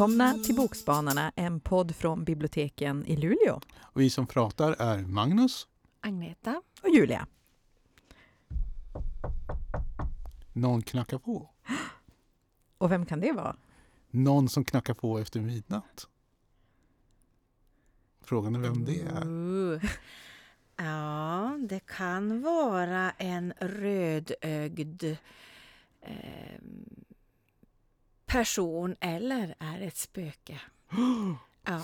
Välkomna 0.00 0.34
till 0.34 0.54
Bokspanarna, 0.54 1.32
en 1.36 1.60
podd 1.60 1.96
från 1.96 2.24
biblioteken 2.24 3.06
i 3.06 3.16
Luleå. 3.16 3.60
Och 3.80 4.00
vi 4.00 4.10
som 4.10 4.26
pratar 4.26 4.72
är 4.78 4.98
Magnus. 4.98 5.66
Agneta. 6.00 6.62
Och 6.82 6.88
Julia. 6.88 7.26
Någon 10.52 10.82
knackar 10.82 11.18
på. 11.18 11.50
Och 12.78 12.92
vem 12.92 13.06
kan 13.06 13.20
det 13.20 13.32
vara? 13.32 13.56
Någon 14.10 14.48
som 14.48 14.64
knackar 14.64 14.94
på 14.94 15.18
efter 15.18 15.40
midnatt. 15.40 16.08
Frågan 18.22 18.54
är 18.54 18.58
vem 18.58 18.84
det 18.84 19.00
är. 19.00 19.26
Uh. 19.26 19.84
Ja, 20.76 21.58
det 21.68 21.80
kan 21.86 22.42
vara 22.42 23.10
en 23.10 23.52
rödögd 23.60 25.04
eh, 26.00 26.60
person 28.30 28.96
eller 29.00 29.54
är 29.58 29.80
ett 29.80 29.96
spöke. 29.96 30.60
Ja. 31.64 31.82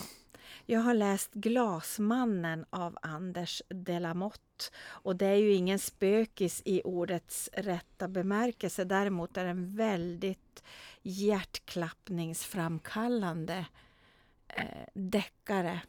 Jag 0.66 0.80
har 0.80 0.94
läst 0.94 1.32
Glasmannen 1.32 2.64
av 2.70 2.98
Anders 3.02 3.62
Delamotte 3.68 4.64
och 4.84 5.16
det 5.16 5.26
är 5.26 5.36
ju 5.36 5.52
ingen 5.52 5.78
spökis 5.78 6.62
i 6.64 6.82
ordets 6.84 7.50
rätta 7.52 8.08
bemärkelse. 8.08 8.84
Däremot 8.84 9.36
är 9.36 9.44
den 9.44 9.76
väldigt 9.76 10.62
hjärtklappningsframkallande 11.02 13.66
eh, 14.48 14.86
deckare. 14.94 15.80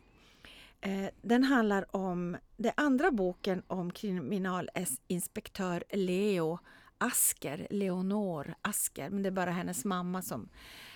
Eh, 0.81 1.09
den 1.21 1.43
handlar 1.43 1.95
om 1.95 2.37
den 2.57 2.71
andra 2.77 3.11
boken 3.11 3.63
om 3.67 3.91
kriminalinspektör 3.91 5.83
Leo 5.89 6.59
Asker, 6.97 7.67
Leonor 7.69 8.55
Asker, 8.61 9.09
men 9.09 9.23
det 9.23 9.29
är 9.29 9.31
bara 9.31 9.51
hennes 9.51 9.85
mamma 9.85 10.21
som 10.21 10.49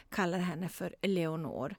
kallar 0.10 0.40
henne 0.40 0.70
för 0.70 0.96
Leonor. 1.02 1.76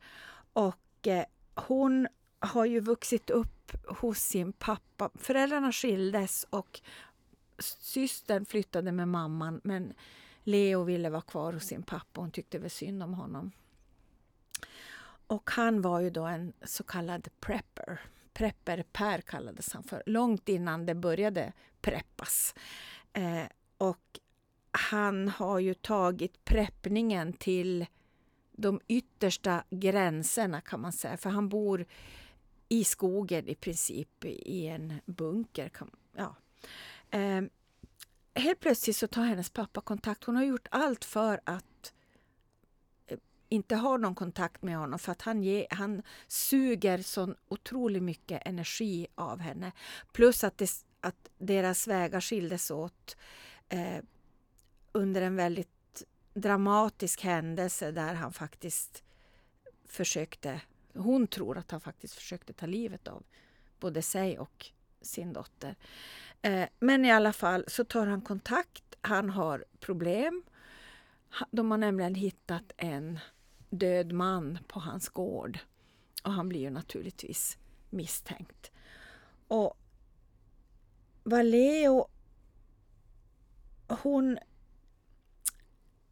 Och 0.53 1.07
eh, 1.07 1.25
hon 1.55 2.09
har 2.39 2.65
ju 2.65 2.81
vuxit 2.81 3.31
upp 3.31 3.73
hos 3.87 4.19
sin 4.19 4.53
pappa. 4.53 5.11
Föräldrarna 5.15 5.73
skildes 5.73 6.47
och 6.51 6.81
systern 7.59 8.45
flyttade 8.45 8.93
med 8.93 9.09
mamman 9.09 9.61
men 9.65 9.95
Leo 10.45 10.85
ville 10.85 11.11
vara 11.11 11.23
kvar 11.23 11.53
hos 11.53 11.65
sin 11.65 11.83
pappa 11.83 12.21
hon 12.21 12.31
tyckte 12.31 12.59
väl 12.59 12.71
synd 12.71 13.03
om 13.03 13.15
honom. 13.15 13.53
Och 15.27 15.51
han 15.51 15.83
var 15.83 16.01
ju 16.01 16.11
då 16.11 16.25
en 16.25 16.53
så 16.63 16.85
kallad 16.85 17.29
prepper. 17.41 18.01
Prepper 18.33 18.85
Per 18.93 19.21
kallades 19.21 19.73
han 19.73 19.83
för, 19.83 20.03
långt 20.07 20.49
innan 20.49 20.87
det 20.87 20.95
började 20.95 21.53
preppas. 21.81 22.55
Eh, 23.13 23.45
och 23.83 24.21
han 24.71 25.29
har 25.29 25.59
ju 25.59 25.75
tagit 25.75 26.45
preppningen 26.45 27.33
till 27.33 27.87
de 28.53 28.81
yttersta 28.89 29.65
gränserna 29.71 30.61
kan 30.61 30.81
man 30.81 30.93
säga. 30.93 31.17
För 31.17 31.31
han 31.31 31.49
bor 31.49 31.87
i 32.69 32.85
skogen 32.85 33.49
i 33.49 33.55
princip 33.55 34.25
i 34.25 34.67
en 34.67 35.01
bunker. 35.07 35.71
Ja. 36.17 36.37
Eh, 37.11 37.43
helt 38.35 38.61
plötsligt 38.61 38.97
så 38.97 39.07
tar 39.07 39.25
hennes 39.25 39.51
pappa 39.51 39.81
kontakt. 39.81 40.25
Hon 40.25 40.37
har 40.37 40.45
gjort 40.45 40.69
allt 40.71 41.05
för 41.05 41.41
att 41.45 41.93
eh, 43.07 43.19
inte 43.49 43.77
ha 43.77 43.97
någon 43.97 44.15
kontakt 44.15 44.63
med 44.63 44.77
honom 44.77 44.99
för 44.99 45.13
att 45.13 45.23
han, 45.23 45.43
ge, 45.43 45.67
han 45.71 46.03
suger 46.29 46.99
så 46.99 47.35
otroligt 47.49 48.03
mycket 48.03 48.47
energi 48.47 49.07
av 49.15 49.39
henne. 49.39 49.73
Plus 50.13 50.45
att, 50.45 50.59
det, 50.59 50.71
att 51.01 51.29
deras 51.39 51.89
vägar 51.89 52.21
skildes 52.21 52.71
åt 52.71 53.17
eh, 53.73 54.03
under 54.93 55.23
en 55.23 55.37
väldigt 55.37 56.03
dramatisk 56.35 57.23
händelse 57.23 57.93
där 57.93 58.15
han 58.15 58.33
faktiskt 58.33 59.03
försökte, 59.85 60.61
hon 60.95 61.27
tror 61.27 61.59
att 61.59 61.71
han 61.71 61.81
faktiskt 61.81 62.15
försökte 62.15 62.53
ta 62.53 62.67
livet 62.67 63.09
av 63.09 63.23
både 63.81 64.03
sig 64.03 64.39
och 64.39 64.67
sin 65.01 65.33
dotter. 65.33 65.77
Eh, 66.43 66.69
men 66.79 67.05
i 67.05 67.13
alla 67.13 67.33
fall 67.33 67.65
så 67.69 67.85
tar 67.85 68.07
han 68.07 68.21
kontakt, 68.21 68.85
han 69.01 69.31
har 69.31 69.65
problem. 69.81 70.43
De 71.51 71.71
har 71.71 71.79
nämligen 71.79 72.15
hittat 72.15 72.73
en 72.77 73.19
död 73.71 74.13
man 74.13 74.59
på 74.69 74.81
hans 74.81 75.09
gård 75.09 75.59
och 76.23 76.33
han 76.33 76.49
blir 76.49 76.61
ju 76.61 76.71
naturligtvis 76.71 77.59
misstänkt. 77.91 78.71
Och 79.49 79.79
Valeo 81.25 82.09
hon 84.03 84.39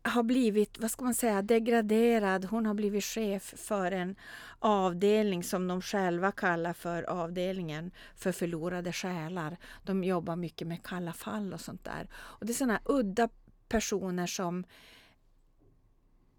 har 0.02 0.22
blivit, 0.22 0.78
vad 0.78 0.90
ska 0.90 1.04
man 1.04 1.14
säga, 1.14 1.42
degraderad. 1.42 2.44
Hon 2.44 2.66
har 2.66 2.74
blivit 2.74 3.04
chef 3.04 3.54
för 3.56 3.92
en 3.92 4.16
avdelning 4.58 5.44
som 5.44 5.68
de 5.68 5.82
själva 5.82 6.32
kallar 6.32 6.72
för 6.72 7.02
avdelningen 7.02 7.90
för 8.16 8.32
förlorade 8.32 8.92
själar. 8.92 9.56
De 9.84 10.04
jobbar 10.04 10.36
mycket 10.36 10.68
med 10.68 10.82
kalla 10.82 11.12
fall 11.12 11.52
och 11.52 11.60
sånt 11.60 11.84
där. 11.84 12.08
Och 12.12 12.46
det 12.46 12.52
är 12.52 12.54
sådana 12.54 12.80
udda 12.84 13.28
personer 13.68 14.26
som 14.26 14.64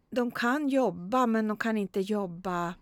de 0.09 0.31
kan 0.31 0.69
jobba 0.69 1.25
men 1.25 1.47
de 1.47 1.58
kan 1.58 1.78
inte 1.78 2.00
jobba 2.00 2.73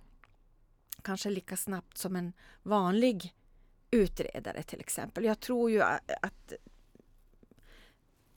kanske 1.01 1.29
lika 1.29 1.57
snabbt 1.57 1.97
som 1.97 2.15
en 2.15 2.33
vanlig 2.63 3.35
utredare 3.91 4.63
till 4.63 4.79
exempel. 4.79 5.23
Jag 5.23 5.39
tror 5.39 5.71
ju 5.71 5.81
att 5.81 6.53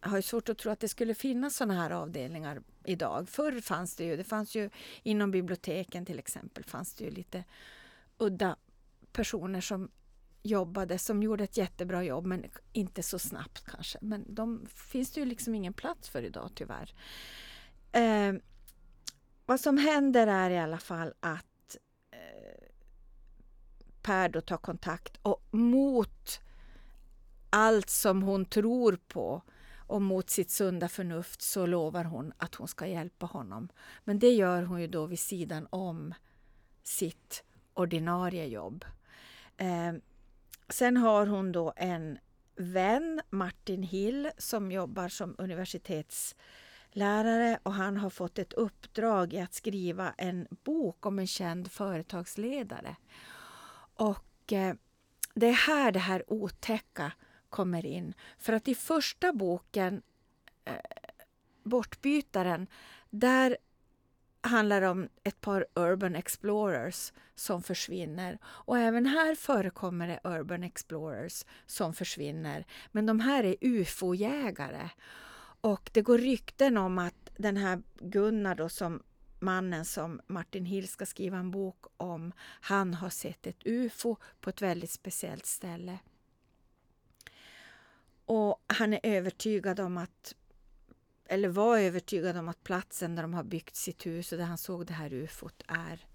jag 0.03 0.09
har 0.09 0.21
svårt 0.21 0.49
att 0.49 0.59
tro 0.59 0.73
att 0.73 0.81
det 0.81 0.89
skulle 0.89 1.15
finnas 1.15 1.57
sådana 1.57 1.75
här 1.75 1.91
avdelningar 1.91 2.63
idag. 2.85 3.29
Förr 3.29 3.61
fanns 3.61 3.97
det 3.97 4.05
ju, 4.05 4.17
det 4.17 4.25
fanns 4.25 4.55
ju 4.55 4.71
inom 5.03 5.31
biblioteken 5.31 6.07
till 6.07 6.19
exempel, 6.19 6.65
fanns 6.65 6.95
det 6.95 7.05
ju 7.05 7.11
lite 7.11 7.45
udda 8.19 8.57
personer 9.13 9.61
som 9.61 9.91
jobbade, 10.43 10.99
som 10.99 11.23
gjorde 11.23 11.45
ett 11.45 11.57
jättebra 11.57 12.05
jobb 12.05 12.27
men 12.27 12.45
inte 12.73 13.03
så 13.03 13.19
snabbt 13.19 13.65
kanske. 13.65 13.99
Men 14.01 14.35
de 14.35 14.67
finns 14.75 15.11
det 15.11 15.21
ju 15.21 15.27
liksom 15.27 15.55
ingen 15.55 15.73
plats 15.73 16.09
för 16.09 16.23
idag 16.23 16.51
tyvärr. 16.55 16.95
Eh, 17.93 18.35
vad 19.47 19.61
som 19.61 19.79
händer 19.79 20.27
är 20.27 20.51
i 20.51 20.59
alla 20.59 20.79
fall 20.79 21.15
att 21.21 21.77
eh, 22.11 22.69
Per 24.03 24.29
då 24.29 24.41
tar 24.41 24.57
kontakt 24.57 25.17
och 25.23 25.49
mot 25.51 26.41
allt 27.51 27.91
som 27.91 28.23
hon 28.23 28.45
tror 28.45 28.99
på 29.09 29.43
och 29.93 30.03
mot 30.03 30.31
sitt 30.31 30.51
sunda 30.51 30.89
förnuft 30.89 31.43
så 31.43 31.67
lovar 31.67 32.05
hon 32.05 32.33
att 32.37 32.55
hon 32.55 32.69
ska 32.69 32.87
hjälpa 32.87 33.27
honom. 33.27 33.69
Men 34.05 34.19
det 34.19 34.31
gör 34.31 34.63
hon 34.63 34.81
ju 34.81 34.87
då 34.87 35.07
vid 35.07 35.19
sidan 35.19 35.67
om 35.71 36.15
sitt 36.83 37.45
ordinarie 37.75 38.47
jobb. 38.47 38.85
Eh, 39.57 39.93
sen 40.69 40.97
har 40.97 41.27
hon 41.27 41.53
då 41.53 41.73
en 41.77 42.19
vän, 42.57 43.21
Martin 43.31 43.83
Hill, 43.83 44.31
som 44.39 44.73
jobbar 44.73 45.09
som 45.09 45.35
universitetslärare 45.39 47.59
och 47.63 47.73
han 47.73 47.97
har 47.97 48.11
fått 48.11 48.39
ett 48.39 48.53
uppdrag 48.53 49.33
i 49.33 49.41
att 49.41 49.55
skriva 49.55 50.15
en 50.19 50.47
bok 50.51 51.07
om 51.07 51.19
en 51.19 51.27
känd 51.27 51.71
företagsledare. 51.71 52.97
Och 53.95 54.53
eh, 54.53 54.75
det 55.35 55.47
är 55.47 55.67
här 55.67 55.93
det 55.93 55.99
här 55.99 56.33
otäcka 56.33 57.13
kommer 57.53 57.87
in. 57.87 58.15
För 58.39 58.53
att 58.53 58.69
i 58.69 58.75
första 58.75 59.33
boken, 59.33 60.03
eh, 60.65 60.75
Bortbytaren, 61.63 62.67
där 63.11 63.57
handlar 64.41 64.81
det 64.81 64.89
om 64.89 65.09
ett 65.25 65.41
par 65.41 65.67
Urban 65.75 66.17
Explorers 66.17 67.13
som 67.35 67.63
försvinner. 67.63 68.39
Och 68.45 68.79
även 68.79 69.07
här 69.07 69.35
förekommer 69.35 70.09
det 70.09 70.21
Urban 70.25 70.63
Explorers 70.63 71.45
som 71.67 71.95
försvinner. 71.95 72.67
Men 72.93 73.07
de 73.07 73.21
här 73.21 73.45
är 73.45 73.57
ufo-jägare. 73.61 74.89
Och 75.61 75.91
det 75.93 76.03
går 76.03 76.19
rykten 76.19 76.77
om 76.77 76.99
att 76.99 77.31
den 77.37 77.57
här 77.57 77.83
Gunnar 78.01 78.55
då 78.55 78.69
som 78.69 79.03
mannen 79.39 79.85
som 79.85 80.21
Martin 80.27 80.65
Hill 80.65 80.89
ska 80.89 81.07
skriva 81.07 81.37
en 81.37 81.51
bok 81.51 81.87
om, 81.97 82.33
han 82.61 82.95
har 82.95 83.11
sett 83.11 83.47
ett 83.47 83.67
ufo 83.67 84.17
på 84.41 84.51
ett 84.51 84.63
väldigt 84.63 84.91
speciellt 84.91 85.47
ställe. 85.47 85.99
Och 88.25 88.65
han 88.67 88.93
är 88.93 89.01
övertygad 89.03 89.81
om 89.81 89.97
att 89.99 90.35
eller 91.25 91.49
var 91.49 91.79
övertygad 91.79 92.37
om 92.37 92.49
att 92.49 92.65
platsen 92.65 93.15
där 93.15 93.23
de 93.23 93.35
har 93.35 93.45
byggt 93.45 93.77
sitt 93.77 94.07
hus 94.07 94.33
och 94.33 94.39
där 94.39 94.45
han 94.45 94.59
såg 94.59 94.87
det 94.87 94.93
här 94.93 95.13
ufot 95.13 95.63
är 95.67 96.07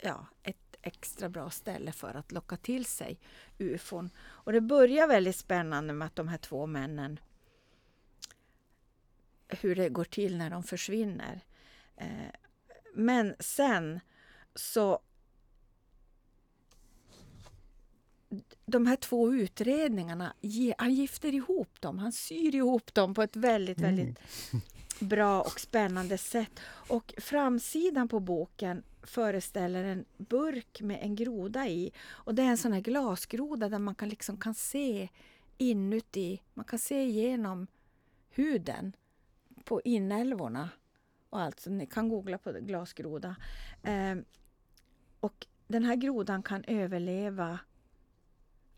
ja, 0.00 0.26
ett 0.42 0.76
extra 0.82 1.28
bra 1.28 1.50
ställe 1.50 1.92
för 1.92 2.14
att 2.14 2.32
locka 2.32 2.56
till 2.56 2.84
sig 2.84 3.20
ufon. 3.58 4.10
Och 4.18 4.52
det 4.52 4.60
börjar 4.60 5.08
väldigt 5.08 5.36
spännande 5.36 5.92
med 5.92 6.06
att 6.06 6.16
de 6.16 6.28
här 6.28 6.38
två 6.38 6.66
männen 6.66 7.20
hur 9.48 9.74
det 9.74 9.88
går 9.88 10.04
till 10.04 10.36
när 10.38 10.50
de 10.50 10.62
försvinner. 10.62 11.44
Eh, 11.96 12.30
men 12.94 13.34
sen 13.40 14.00
så 14.54 15.00
de 18.68 18.86
här 18.86 18.96
två 18.96 19.32
utredningarna, 19.32 20.34
han 20.78 20.94
gifter 20.94 21.34
ihop 21.34 21.80
dem, 21.80 21.98
han 21.98 22.12
syr 22.12 22.54
ihop 22.54 22.94
dem 22.94 23.14
på 23.14 23.22
ett 23.22 23.36
väldigt, 23.36 23.78
mm. 23.78 23.96
väldigt 23.96 24.18
bra 25.00 25.40
och 25.40 25.60
spännande 25.60 26.18
sätt. 26.18 26.60
Och 26.64 27.14
framsidan 27.18 28.08
på 28.08 28.20
boken 28.20 28.82
föreställer 29.02 29.84
en 29.84 30.04
burk 30.16 30.80
med 30.80 30.98
en 31.02 31.16
groda 31.16 31.68
i. 31.68 31.92
Och 32.08 32.34
det 32.34 32.42
är 32.42 32.46
en 32.46 32.58
sån 32.58 32.72
här 32.72 32.80
glasgroda 32.80 33.68
där 33.68 33.78
man 33.78 33.94
kan, 33.94 34.08
liksom 34.08 34.36
kan 34.36 34.54
se 34.54 35.08
inuti, 35.58 36.40
man 36.54 36.64
kan 36.64 36.78
se 36.78 37.04
igenom 37.04 37.66
huden 38.30 38.92
på 39.64 39.80
inälvorna 39.84 40.68
och 41.30 41.40
allt. 41.40 41.60
Så 41.60 41.70
ni 41.70 41.86
kan 41.86 42.08
googla 42.08 42.38
på 42.38 42.52
glasgroda. 42.52 43.36
Eh, 43.82 44.16
och 45.20 45.46
den 45.66 45.84
här 45.84 45.96
grodan 45.96 46.42
kan 46.42 46.64
överleva. 46.64 47.58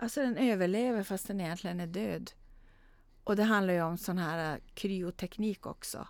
Alltså 0.03 0.21
den 0.21 0.37
överlever 0.37 1.03
fast 1.03 1.27
den 1.27 1.41
egentligen 1.41 1.81
är 1.81 1.87
död. 1.87 2.33
Och 3.25 3.37
det 3.37 3.43
handlar 3.43 3.75
ju 3.75 3.83
om 3.83 3.99
sån 3.99 4.19
här 4.19 4.55
eh, 4.55 4.61
kryoteknik 4.75 5.67
också. 5.67 6.09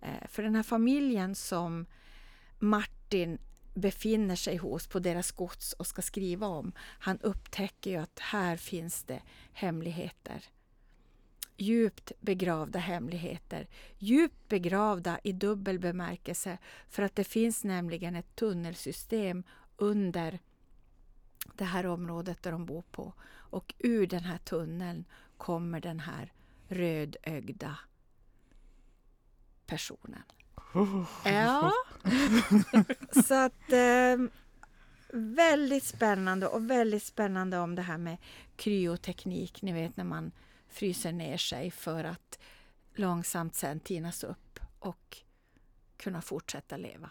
Eh, 0.00 0.28
för 0.28 0.42
den 0.42 0.54
här 0.54 0.62
familjen 0.62 1.34
som 1.34 1.86
Martin 2.58 3.38
befinner 3.74 4.36
sig 4.36 4.56
hos 4.56 4.86
på 4.86 4.98
deras 4.98 5.32
gods 5.32 5.72
och 5.72 5.86
ska 5.86 6.02
skriva 6.02 6.46
om, 6.46 6.72
han 6.78 7.18
upptäcker 7.18 7.90
ju 7.90 7.96
att 7.96 8.18
här 8.18 8.56
finns 8.56 9.04
det 9.04 9.22
hemligheter. 9.52 10.44
Djupt 11.56 12.12
begravda 12.20 12.78
hemligheter. 12.78 13.68
Djupt 13.98 14.48
begravda 14.48 15.18
i 15.24 15.32
dubbel 15.32 15.78
bemärkelse 15.78 16.58
för 16.88 17.02
att 17.02 17.16
det 17.16 17.24
finns 17.24 17.64
nämligen 17.64 18.16
ett 18.16 18.36
tunnelsystem 18.36 19.42
under 19.76 20.38
det 21.54 21.64
här 21.64 21.86
området 21.86 22.42
där 22.42 22.52
de 22.52 22.66
bor 22.66 22.82
på. 22.90 23.12
Och 23.28 23.74
ur 23.78 24.06
den 24.06 24.24
här 24.24 24.38
tunneln 24.38 25.04
kommer 25.36 25.80
den 25.80 26.00
här 26.00 26.32
rödögda 26.68 27.78
personen. 29.66 30.22
Ja. 31.24 31.72
Så 33.26 33.34
att 33.34 33.72
eh, 33.72 34.16
väldigt 35.12 35.84
spännande 35.84 36.46
och 36.46 36.70
väldigt 36.70 37.02
spännande 37.02 37.58
om 37.58 37.74
det 37.74 37.82
här 37.82 37.98
med 37.98 38.16
kryoteknik. 38.56 39.62
Ni 39.62 39.72
vet 39.72 39.96
när 39.96 40.04
man 40.04 40.32
fryser 40.68 41.12
ner 41.12 41.36
sig 41.36 41.70
för 41.70 42.04
att 42.04 42.38
långsamt 42.94 43.54
sen 43.54 43.80
tinas 43.80 44.24
upp 44.24 44.60
och 44.78 45.18
kunna 45.96 46.22
fortsätta 46.22 46.76
leva. 46.76 47.10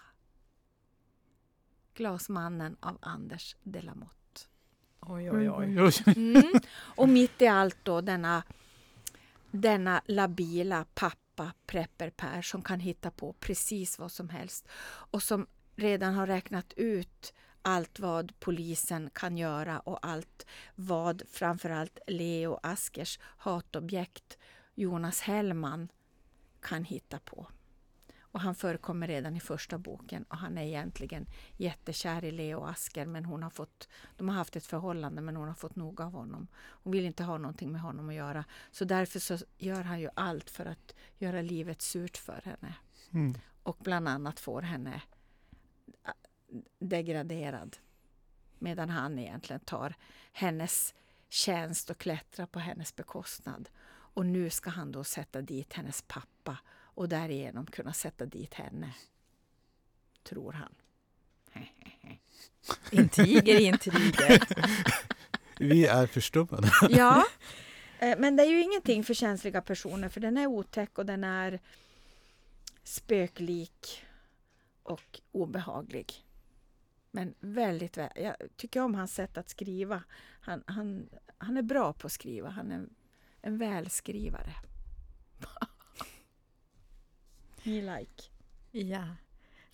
Glasmannen 1.93 2.77
av 2.79 2.97
Anders 3.01 3.55
Delamotte. 3.63 4.25
Oj, 5.07 5.31
oj, 5.31 5.81
oj. 5.81 6.03
Mm. 6.15 6.53
Och 6.95 7.09
mitt 7.09 7.41
i 7.41 7.47
allt 7.47 7.77
då 7.83 8.01
denna, 8.01 8.43
denna 9.51 10.01
labila 10.05 10.85
pappa 10.93 11.53
Prepper-Per 11.67 12.41
som 12.41 12.61
kan 12.61 12.79
hitta 12.79 13.11
på 13.11 13.33
precis 13.33 13.99
vad 13.99 14.11
som 14.11 14.29
helst 14.29 14.67
och 14.85 15.23
som 15.23 15.47
redan 15.75 16.13
har 16.13 16.27
räknat 16.27 16.73
ut 16.75 17.33
allt 17.61 17.99
vad 17.99 18.39
polisen 18.39 19.09
kan 19.13 19.37
göra 19.37 19.79
och 19.79 20.05
allt 20.05 20.45
vad 20.75 21.21
framförallt 21.31 21.99
Leo 22.07 22.59
Askers 22.63 23.19
hatobjekt 23.21 24.37
Jonas 24.75 25.21
Hellman 25.21 25.87
kan 26.61 26.83
hitta 26.83 27.19
på. 27.19 27.47
Och 28.35 28.41
han 28.41 28.55
förekommer 28.55 29.07
redan 29.07 29.35
i 29.35 29.39
första 29.39 29.77
boken 29.77 30.23
och 30.23 30.37
han 30.37 30.57
är 30.57 30.63
egentligen 30.63 31.25
jättekär 31.57 32.25
i 32.25 32.31
Leo 32.31 32.63
Asker 32.63 33.05
men 33.05 33.25
hon 33.25 33.43
har 33.43 33.49
fått, 33.49 33.89
de 34.17 34.29
har 34.29 34.35
haft 34.35 34.55
ett 34.55 34.65
förhållande 34.65 35.21
men 35.21 35.35
hon 35.35 35.47
har 35.47 35.55
fått 35.55 35.75
nog 35.75 36.01
av 36.01 36.11
honom. 36.11 36.47
Hon 36.55 36.93
vill 36.93 37.05
inte 37.05 37.23
ha 37.23 37.37
någonting 37.37 37.71
med 37.71 37.81
honom 37.81 38.09
att 38.09 38.15
göra. 38.15 38.45
Så 38.71 38.85
därför 38.85 39.19
så 39.19 39.37
gör 39.57 39.83
han 39.83 39.99
ju 39.99 40.09
allt 40.13 40.49
för 40.49 40.65
att 40.65 40.95
göra 41.17 41.41
livet 41.41 41.81
surt 41.81 42.17
för 42.17 42.41
henne. 42.43 42.75
Mm. 43.11 43.33
Och 43.63 43.77
bland 43.79 44.07
annat 44.07 44.39
får 44.39 44.61
henne 44.61 45.01
degraderad. 46.79 47.77
Medan 48.59 48.89
han 48.89 49.19
egentligen 49.19 49.59
tar 49.59 49.95
hennes 50.33 50.93
tjänst 51.29 51.89
och 51.89 51.97
klättrar 51.97 52.45
på 52.45 52.59
hennes 52.59 52.95
bekostnad. 52.95 53.69
Och 53.88 54.25
nu 54.25 54.49
ska 54.49 54.69
han 54.69 54.91
då 54.91 55.03
sätta 55.03 55.41
dit 55.41 55.73
hennes 55.73 56.01
pappa 56.01 56.57
och 56.95 57.09
därigenom 57.09 57.65
kunna 57.65 57.94
sätta 57.94 58.25
dit 58.25 58.53
henne. 58.53 58.94
Tror 60.24 60.51
han. 60.53 60.75
Intriger, 62.92 63.59
intriger. 63.59 64.47
Vi 65.59 65.86
är 65.86 66.07
förstummade. 66.07 66.71
Ja, 66.89 67.25
eh, 68.00 68.18
men 68.19 68.36
det 68.36 68.44
är 68.44 68.47
ju 68.50 68.62
ingenting 68.63 69.03
för 69.03 69.13
känsliga 69.13 69.62
personer 69.62 70.09
för 70.09 70.21
den 70.21 70.38
är 70.38 70.47
otäck 70.47 70.97
och 70.97 71.06
den 71.06 71.24
är 71.24 71.59
spöklik 72.83 74.01
och 74.83 75.21
obehaglig. 75.31 76.13
Men 77.12 77.33
väldigt, 77.39 77.98
vä- 77.98 78.21
jag 78.24 78.36
tycker 78.56 78.81
om 78.81 78.95
hans 78.95 79.13
sätt 79.15 79.38
att 79.38 79.50
skriva. 79.50 80.03
Han, 80.41 80.63
han, 80.68 81.09
han 81.38 81.57
är 81.57 81.62
bra 81.62 81.94
på 81.94 82.07
att 82.07 82.13
skriva, 82.13 82.50
han 82.50 82.71
är 82.71 82.86
en 83.41 83.57
välskrivare. 83.57 84.53
Me 87.65 87.81
like. 88.00 88.23
Ja. 88.71 89.03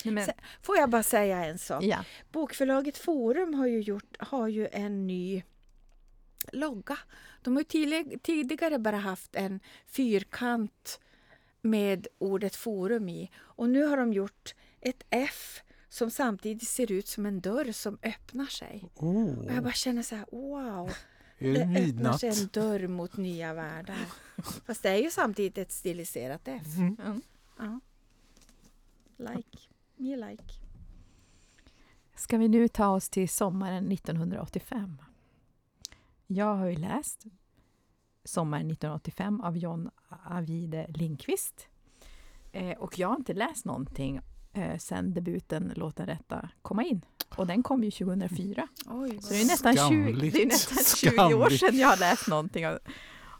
Men, 0.04 0.26
Sen- 0.26 0.36
Får 0.62 0.78
jag 0.78 0.90
bara 0.90 1.04
säga 1.04 1.46
en 1.46 1.58
sak? 1.60 1.84
ja. 1.84 2.04
Bokförlaget 2.32 2.98
Forum 2.98 3.54
har 3.54 3.68
ju, 3.68 3.82
gjort, 3.82 4.16
har 4.20 4.48
ju 4.48 4.68
en 4.72 5.08
ny 5.08 5.44
logga. 6.52 6.98
De 7.42 7.56
har 7.56 7.64
tidigare 8.18 8.80
bara 8.80 8.98
haft 8.98 9.36
en 9.36 9.60
fyrkant 9.86 11.00
med 11.62 12.08
ordet 12.18 12.56
forum 12.56 13.10
i. 13.10 13.32
Och 13.38 13.70
nu 13.70 13.84
har 13.84 13.98
de 13.98 14.14
gjort 14.14 14.56
ett 14.82 15.04
F 15.10 15.62
som 15.90 16.12
samtidigt 16.12 16.68
ser 16.68 16.92
ut 16.92 17.08
som 17.08 17.26
en 17.26 17.42
dörr 17.42 17.72
som 17.72 17.98
öppnar 18.04 18.46
sig. 18.46 18.84
Oh, 18.96 19.40
Och 19.40 19.54
jag 19.54 19.64
bara 19.64 19.74
känner 19.74 20.04
så 20.04 20.16
här, 20.16 20.26
wow! 20.32 20.92
är 21.40 21.54
Det 21.54 21.64
det 21.66 21.90
öppnar 21.90 22.18
sig 22.18 22.30
en 22.30 22.48
dörr 22.54 22.88
mot 22.88 23.18
nya 23.18 23.54
världar. 23.54 23.98
Fast 24.66 24.84
det 24.84 24.90
är 24.90 24.98
ju 24.98 25.10
samtidigt 25.12 25.58
ett 25.58 25.72
stiliserat 25.72 26.42
F. 26.46 26.64
Mm. 26.78 26.98
Mm. 27.06 27.22
Ja. 27.62 27.80
Like. 29.18 29.58
Me 29.96 30.16
like. 30.16 30.44
Ska 32.16 32.38
vi 32.38 32.48
nu 32.48 32.68
ta 32.68 32.88
oss 32.88 33.10
till 33.10 33.30
sommaren 33.30 33.92
1985? 33.92 35.02
Jag 36.28 36.56
har 36.56 36.66
ju 36.68 36.76
läst 36.76 37.26
Sommaren 38.24 38.72
1985 38.72 39.42
av 39.42 39.58
John 39.58 39.90
Avide 40.26 40.86
Lindqvist. 40.90 41.68
Eh, 42.52 42.78
och 42.78 43.00
jag 43.00 43.08
har 43.08 43.16
inte 43.16 43.34
läst 43.34 43.66
någonting 43.66 44.22
eh, 44.54 44.78
sen 44.78 45.14
debuten 45.14 45.74
Låt 45.76 45.96
den 45.96 46.08
rätta 46.08 46.50
komma 46.62 46.84
in. 46.84 47.06
Och 47.36 47.48
den 47.48 47.64
kom 47.64 47.84
ju 47.84 47.92
2004. 47.92 48.68
Oj, 48.86 49.22
Så 49.22 49.34
det 49.34 49.42
är 49.42 49.46
nästan 49.46 49.74
20, 49.74 49.78
Skamligt. 49.78 50.34
det 50.34 50.42
är 50.42 50.46
nästan 50.46 51.10
20 51.30 51.34
år 51.34 51.50
sedan 51.50 51.78
jag 51.78 51.88
har 51.88 51.98
läst 51.98 52.28
någonting 52.28 52.68
av, 52.68 52.80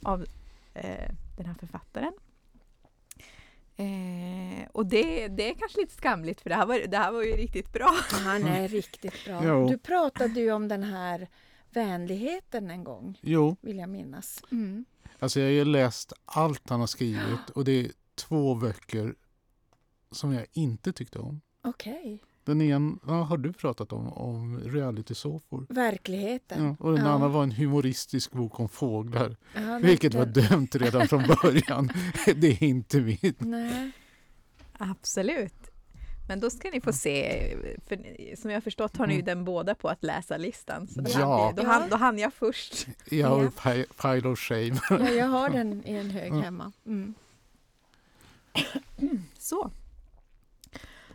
av 0.04 0.26
eh, 0.74 1.12
den 1.38 1.46
här 1.46 1.56
författaren. 1.60 2.14
Eh, 3.78 4.68
och 4.72 4.86
det, 4.86 5.28
det 5.28 5.50
är 5.50 5.54
kanske 5.54 5.82
lite 5.82 5.94
skamligt 5.94 6.42
för 6.42 6.50
det 6.50 6.56
här 6.56 6.66
var, 6.66 6.80
det 6.80 6.98
här 6.98 7.12
var 7.12 7.24
ju 7.24 7.32
riktigt 7.36 7.74
bra. 7.74 7.96
Han 8.12 8.46
är 8.46 8.68
riktigt 8.68 9.26
bra. 9.26 9.42
Jo. 9.46 9.68
Du 9.68 9.78
pratade 9.78 10.40
ju 10.40 10.52
om 10.52 10.68
den 10.68 10.84
här 10.84 11.28
vänligheten 11.70 12.70
en 12.72 12.84
gång, 12.84 13.20
Jo, 13.22 13.56
vill 13.62 13.78
jag 13.78 13.90
minnas. 13.90 14.44
Mm. 14.52 14.86
alltså 15.20 15.40
jag 15.40 15.48
har 15.48 15.52
ju 15.52 15.66
läst 15.66 16.14
allt 16.26 16.70
han 16.70 16.80
har 16.80 16.88
skrivit 16.88 17.50
och 17.56 17.66
det 17.66 17.72
är 17.72 17.92
två 18.16 18.56
böcker 18.56 19.16
som 20.12 20.34
jag 20.34 20.46
inte 20.52 20.94
tyckte 20.94 21.20
om. 21.20 21.42
Okej. 21.62 22.20
Den 22.44 22.62
ena 22.62 22.98
har 23.24 23.38
du 23.38 23.54
pratat 23.54 23.94
om, 23.94 24.14
om 24.14 24.60
reality-såpor. 24.60 25.66
Verkligheten. 25.70 26.64
Ja, 26.66 26.76
och 26.86 26.94
den 26.96 27.06
Ja. 27.06 27.12
andra 27.12 27.28
var 27.28 27.44
en 27.44 27.52
humoristisk 27.52 28.32
bok 28.32 28.60
om 28.60 28.70
fåglar. 28.70 29.36
Ja, 29.56 29.80
Vilket 29.84 30.14
var 30.14 30.26
dömt 30.26 30.76
redan 30.76 31.08
från 31.08 31.24
början. 31.44 31.90
det 32.36 32.48
är 32.48 32.64
inte 32.64 33.02
mitt. 33.02 33.42
Nej. 33.42 33.92
Absolut. 34.78 35.54
Men 36.28 36.40
då 36.40 36.50
ska 36.50 36.70
ni 36.72 36.82
få 36.82 36.94
se, 36.94 37.48
för 37.88 38.00
som 38.36 38.52
jag 38.52 38.64
förstått 38.64 38.98
har 38.98 39.08
ni 39.08 39.14
ju 39.14 39.20
Mm. 39.22 39.26
den 39.26 39.46
båda 39.46 39.76
på 39.76 39.88
att 39.90 40.04
läsa-listan. 40.04 40.88
Så 40.88 41.02
då, 41.02 41.10
Ja. 41.14 41.54
då, 41.58 41.64
hann, 41.66 41.90
då 41.90 41.96
hann 41.98 42.18
jag 42.20 42.34
först. 42.34 42.88
Jag 43.10 43.28
har 43.28 43.44
Ja. 43.44 43.50
pi- 43.50 43.86
pile 44.02 44.30
of 44.30 44.40
shame. 44.40 44.80
Ja, 44.90 45.10
jag 45.10 45.28
har 45.28 45.50
den 45.58 45.88
i 45.88 45.94
en 45.94 46.10
hög 46.12 46.34
hemma. 46.34 46.72
Mm. 46.86 47.14
Så. 49.38 49.72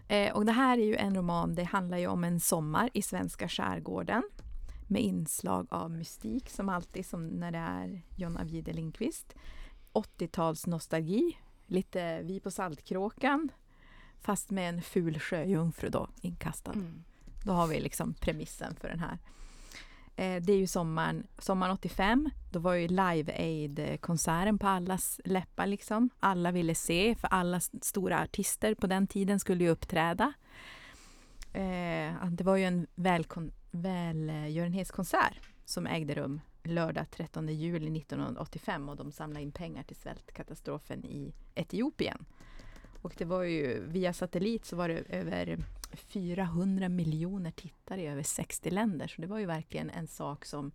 Eh, 0.09 0.33
och 0.33 0.47
det 0.47 0.53
här 0.53 0.79
är 0.79 0.85
ju 0.85 0.97
en 0.97 1.17
roman, 1.17 1.55
det 1.55 1.65
handlar 1.65 1.99
ju 1.99 2.07
om 2.07 2.25
en 2.25 2.41
sommar 2.41 2.91
i 2.93 3.03
svenska 3.03 3.49
skärgården 3.49 4.23
med 4.87 5.03
inslag 5.03 5.67
av 5.71 5.91
mystik 5.91 6.51
som 6.51 6.69
alltid 6.69 7.07
som 7.07 7.27
när 7.27 7.53
det 7.53 7.59
är 7.59 8.03
John 8.17 8.37
Ajvide 8.37 8.73
Lindqvist. 8.73 9.35
80-tals 9.93 10.67
nostalgi, 10.67 11.39
lite 11.67 12.23
Vi 12.23 12.41
på 12.41 12.51
Saltkråkan 12.51 13.49
fast 14.21 14.51
med 14.51 14.69
en 14.69 14.83
ful 14.83 15.21
sjöjungfru 15.21 15.89
då 15.89 16.09
inkastad. 16.21 16.73
Mm. 16.73 17.05
Då 17.45 17.53
har 17.53 17.67
vi 17.67 17.81
liksom 17.81 18.15
premissen 18.15 18.77
för 18.77 18.89
den 18.89 19.01
här. 19.01 19.19
Eh, 20.17 20.43
det 20.43 20.53
är 20.53 20.57
ju 20.57 20.67
sommaren, 20.67 21.27
sommaren 21.39 21.73
85. 21.73 22.31
Då 22.53 22.59
var 22.59 22.75
ju 22.75 22.89
Live 22.89 23.33
Aid-konserten 23.39 24.59
på 24.59 24.67
allas 24.67 25.21
läppar. 25.25 25.67
Liksom. 25.67 26.11
Alla 26.21 26.53
ville 26.53 26.75
se, 26.75 27.15
för 27.15 27.29
alla 27.29 27.61
stora 27.61 28.23
artister 28.23 28.75
på 28.75 28.87
den 28.87 29.07
tiden 29.07 29.41
skulle 29.41 29.65
ju 29.65 29.71
uppträda. 29.71 30.33
Eh, 31.53 32.27
det 32.31 32.45
var 32.45 32.57
ju 32.57 32.65
en 32.65 32.87
välkon, 32.95 33.53
välgörenhetskonsert 33.71 35.41
som 35.65 35.87
ägde 35.87 36.15
rum 36.15 36.41
lördag 36.63 37.11
13 37.11 37.49
juli 37.49 37.99
1985 37.99 38.89
och 38.89 38.97
de 38.97 39.13
samlade 39.13 39.43
in 39.43 39.53
pengar 39.53 39.83
till 39.83 39.97
svältkatastrofen 39.97 41.05
i 41.05 41.35
Etiopien. 41.55 42.25
Och 43.03 43.15
det 43.19 43.25
var 43.25 43.43
ju 43.43 43.87
via 43.87 44.13
satellit 44.13 44.65
så 44.65 44.77
var 44.77 44.89
det 44.89 44.99
över 45.09 45.59
400 45.97 46.89
miljoner 46.89 47.51
tittare 47.51 48.03
i 48.03 48.07
över 48.07 48.23
60 48.23 48.71
länder. 48.71 49.09
Så 49.09 49.21
det 49.21 49.27
var 49.27 49.39
ju 49.39 49.47
verkligen 49.47 49.91
en 49.91 50.07
sak 50.07 50.45
som 50.45 50.73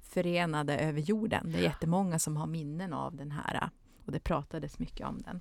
förenade 0.00 0.78
över 0.78 1.00
jorden. 1.00 1.52
Det 1.52 1.58
är 1.58 1.62
jättemånga 1.62 2.18
som 2.18 2.36
har 2.36 2.46
minnen 2.46 2.92
av 2.92 3.16
den 3.16 3.30
här 3.30 3.70
och 4.06 4.12
det 4.12 4.20
pratades 4.20 4.78
mycket 4.78 5.06
om 5.06 5.18
den. 5.18 5.40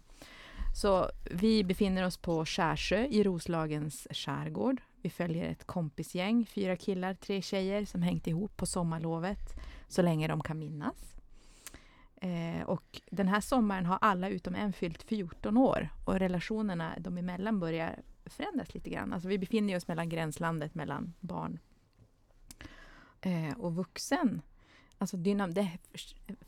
Så 0.75 1.09
vi 1.31 1.63
befinner 1.63 2.05
oss 2.05 2.17
på 2.17 2.45
Skärsjö 2.45 3.05
i 3.05 3.23
Roslagens 3.23 4.07
skärgård. 4.11 4.81
Vi 5.01 5.09
följer 5.09 5.49
ett 5.51 5.67
kompisgäng, 5.67 6.45
fyra 6.45 6.75
killar, 6.75 7.13
tre 7.13 7.41
tjejer 7.41 7.85
som 7.85 8.01
hängt 8.01 8.27
ihop 8.27 8.57
på 8.57 8.65
sommarlovet 8.65 9.59
så 9.87 10.01
länge 10.01 10.27
de 10.27 10.43
kan 10.43 10.59
minnas. 10.59 11.15
Eh, 12.21 12.61
och 12.65 13.01
den 13.11 13.27
här 13.27 13.41
sommaren 13.41 13.85
har 13.85 13.97
alla 14.01 14.29
utom 14.29 14.55
en 14.55 14.73
fyllt 14.73 15.03
14 15.03 15.57
år 15.57 15.89
och 16.05 16.19
relationerna 16.19 16.93
de 16.99 17.17
emellan 17.17 17.59
börjar 17.59 17.99
förändras 18.33 18.73
lite 18.73 18.89
grann. 18.89 19.13
Alltså 19.13 19.29
vi 19.29 19.37
befinner 19.37 19.75
oss 19.75 19.87
mellan 19.87 20.09
gränslandet 20.09 20.75
mellan 20.75 21.13
barn 21.19 21.59
eh, 23.21 23.57
och 23.57 23.75
vuxen. 23.75 24.41
Alltså 24.97 25.17
dynam 25.17 25.53
det 25.53 25.69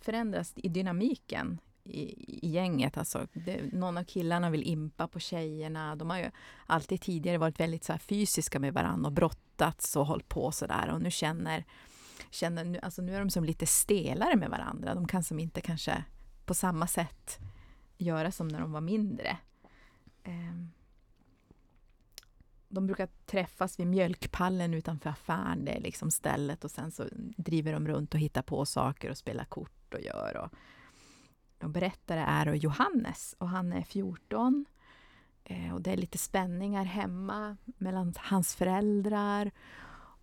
förändras 0.01 0.53
i 0.55 0.69
dynamiken 0.69 1.59
i, 1.83 2.01
i 2.45 2.49
gänget. 2.49 2.97
Alltså 2.97 3.27
det, 3.33 3.73
någon 3.73 3.97
av 3.97 4.03
killarna 4.03 4.49
vill 4.49 4.63
impa 4.63 5.07
på 5.07 5.19
tjejerna. 5.19 5.95
De 5.95 6.09
har 6.09 6.17
ju 6.17 6.31
alltid 6.65 7.01
tidigare 7.01 7.37
varit 7.37 7.59
väldigt 7.59 7.83
så 7.83 7.97
fysiska 7.97 8.59
med 8.59 8.73
varandra 8.73 9.07
och 9.07 9.13
brottats 9.13 9.95
och 9.95 10.05
hållit 10.05 10.29
på 10.29 10.51
sådär. 10.51 10.89
Och 10.89 11.01
nu 11.01 11.11
känner, 11.11 11.65
känner 12.29 12.63
nu, 12.63 12.79
alltså 12.79 13.01
nu 13.01 13.15
är 13.15 13.19
de 13.19 13.29
som 13.29 13.43
lite 13.43 13.65
stelare 13.65 14.35
med 14.35 14.49
varandra. 14.49 14.95
De 14.95 15.07
kan 15.07 15.23
som 15.23 15.39
inte 15.39 15.61
kanske 15.61 16.03
på 16.45 16.53
samma 16.53 16.87
sätt 16.87 17.39
göra 17.97 18.31
som 18.31 18.47
när 18.47 18.59
de 18.59 18.71
var 18.71 18.81
mindre. 18.81 19.37
Um, 20.25 20.71
de 22.69 22.87
brukar 22.87 23.07
träffas 23.25 23.79
vid 23.79 23.87
mjölkpallen 23.87 24.73
utanför 24.73 25.09
affären, 25.09 25.65
det 25.65 25.71
är 25.71 25.81
liksom 25.81 26.11
stället 26.11 26.63
och 26.63 26.71
sen 26.71 26.91
så 26.91 27.05
driver 27.37 27.73
de 27.73 27.87
runt 27.87 28.13
och 28.13 28.19
hittar 28.19 28.41
på 28.41 28.65
saker 28.65 29.09
och 29.09 29.17
spelar 29.17 29.45
kort 29.45 29.93
och 29.93 30.01
gör. 30.01 30.37
Och, 30.37 30.53
och 31.63 31.69
berättare 31.69 32.19
är 32.19 32.53
Johannes 32.53 33.35
och 33.37 33.49
han 33.49 33.73
är 33.73 33.81
14 33.81 34.65
eh, 35.43 35.73
och 35.73 35.81
det 35.81 35.91
är 35.91 35.97
lite 35.97 36.17
spänningar 36.17 36.83
hemma 36.83 37.57
mellan 37.65 38.13
hans 38.17 38.55
föräldrar 38.55 39.51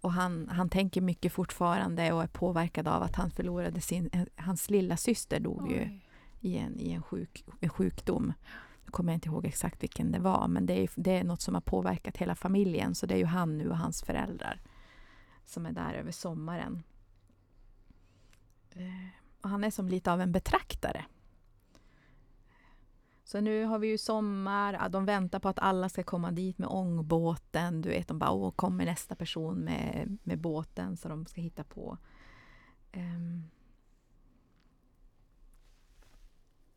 och 0.00 0.12
han, 0.12 0.49
han 0.49 0.69
tänker 0.69 1.00
mycket 1.00 1.33
fortfarande 1.33 2.12
och 2.12 2.23
är 2.23 2.26
påverkad 2.26 2.88
av 2.88 3.03
att 3.03 3.17
han 3.17 3.31
förlorade 3.31 3.81
sin... 3.81 4.11
Eh, 4.12 4.26
hans 4.37 4.71
lilla 4.71 4.97
syster 4.97 5.41
dog 5.41 5.62
Oj. 5.62 5.73
ju 5.73 6.00
i 6.49 6.59
en, 6.59 6.81
i 6.81 6.93
en, 6.93 7.03
sjuk, 7.03 7.45
en 7.61 7.69
sjukdom. 7.69 8.33
Nu 8.87 8.90
kommer 8.90 9.12
jag 9.12 9.16
inte 9.16 9.28
ihåg 9.28 9.47
exakt 9.47 9.83
vilken 9.83 10.12
det 10.12 10.19
var, 10.19 10.49
men 10.49 10.66
det 10.66 10.83
är, 10.83 10.90
det 10.95 11.19
är 11.19 11.25
något 11.25 11.40
som 11.40 11.55
har 11.55 11.61
påverkat 11.61 12.16
hela 12.16 12.35
familjen. 12.35 12.95
Så 12.95 13.07
det 13.07 13.14
är 13.14 13.19
ju 13.19 13.25
han 13.25 13.59
nu 13.59 13.71
och 13.71 13.78
hans 13.78 14.02
föräldrar 14.02 14.61
som 15.45 15.66
är 15.66 15.73
där 15.73 15.95
över 15.95 16.12
sommaren. 16.12 16.83
Eh, 18.71 19.09
och 19.40 19.50
han 19.50 19.64
är 19.64 19.71
som 19.71 19.88
lite 19.88 20.12
av 20.12 20.21
en 20.21 20.33
betraktare. 20.33 21.05
Så 23.25 23.40
nu 23.40 23.64
har 23.64 23.78
vi 23.78 23.88
ju 23.88 23.99
sommar, 23.99 24.88
de 24.88 25.05
väntar 25.05 25.38
på 25.38 25.49
att 25.49 25.59
alla 25.59 25.88
ska 25.88 26.02
komma 26.02 26.31
dit 26.31 26.59
med 26.59 26.69
ångbåten. 26.69 27.83
Du 27.83 27.88
vet, 27.88 28.09
de 28.09 28.19
bara, 28.19 28.31
åh, 28.31 28.50
kommer 28.50 28.85
nästa 28.85 29.14
person 29.14 29.59
med, 29.59 30.19
med 30.23 30.38
båten 30.38 30.97
så 30.97 31.09
de 31.09 31.26
ska 31.26 31.40
hitta 31.40 31.64
på. 31.64 31.99
Um, 32.95 33.50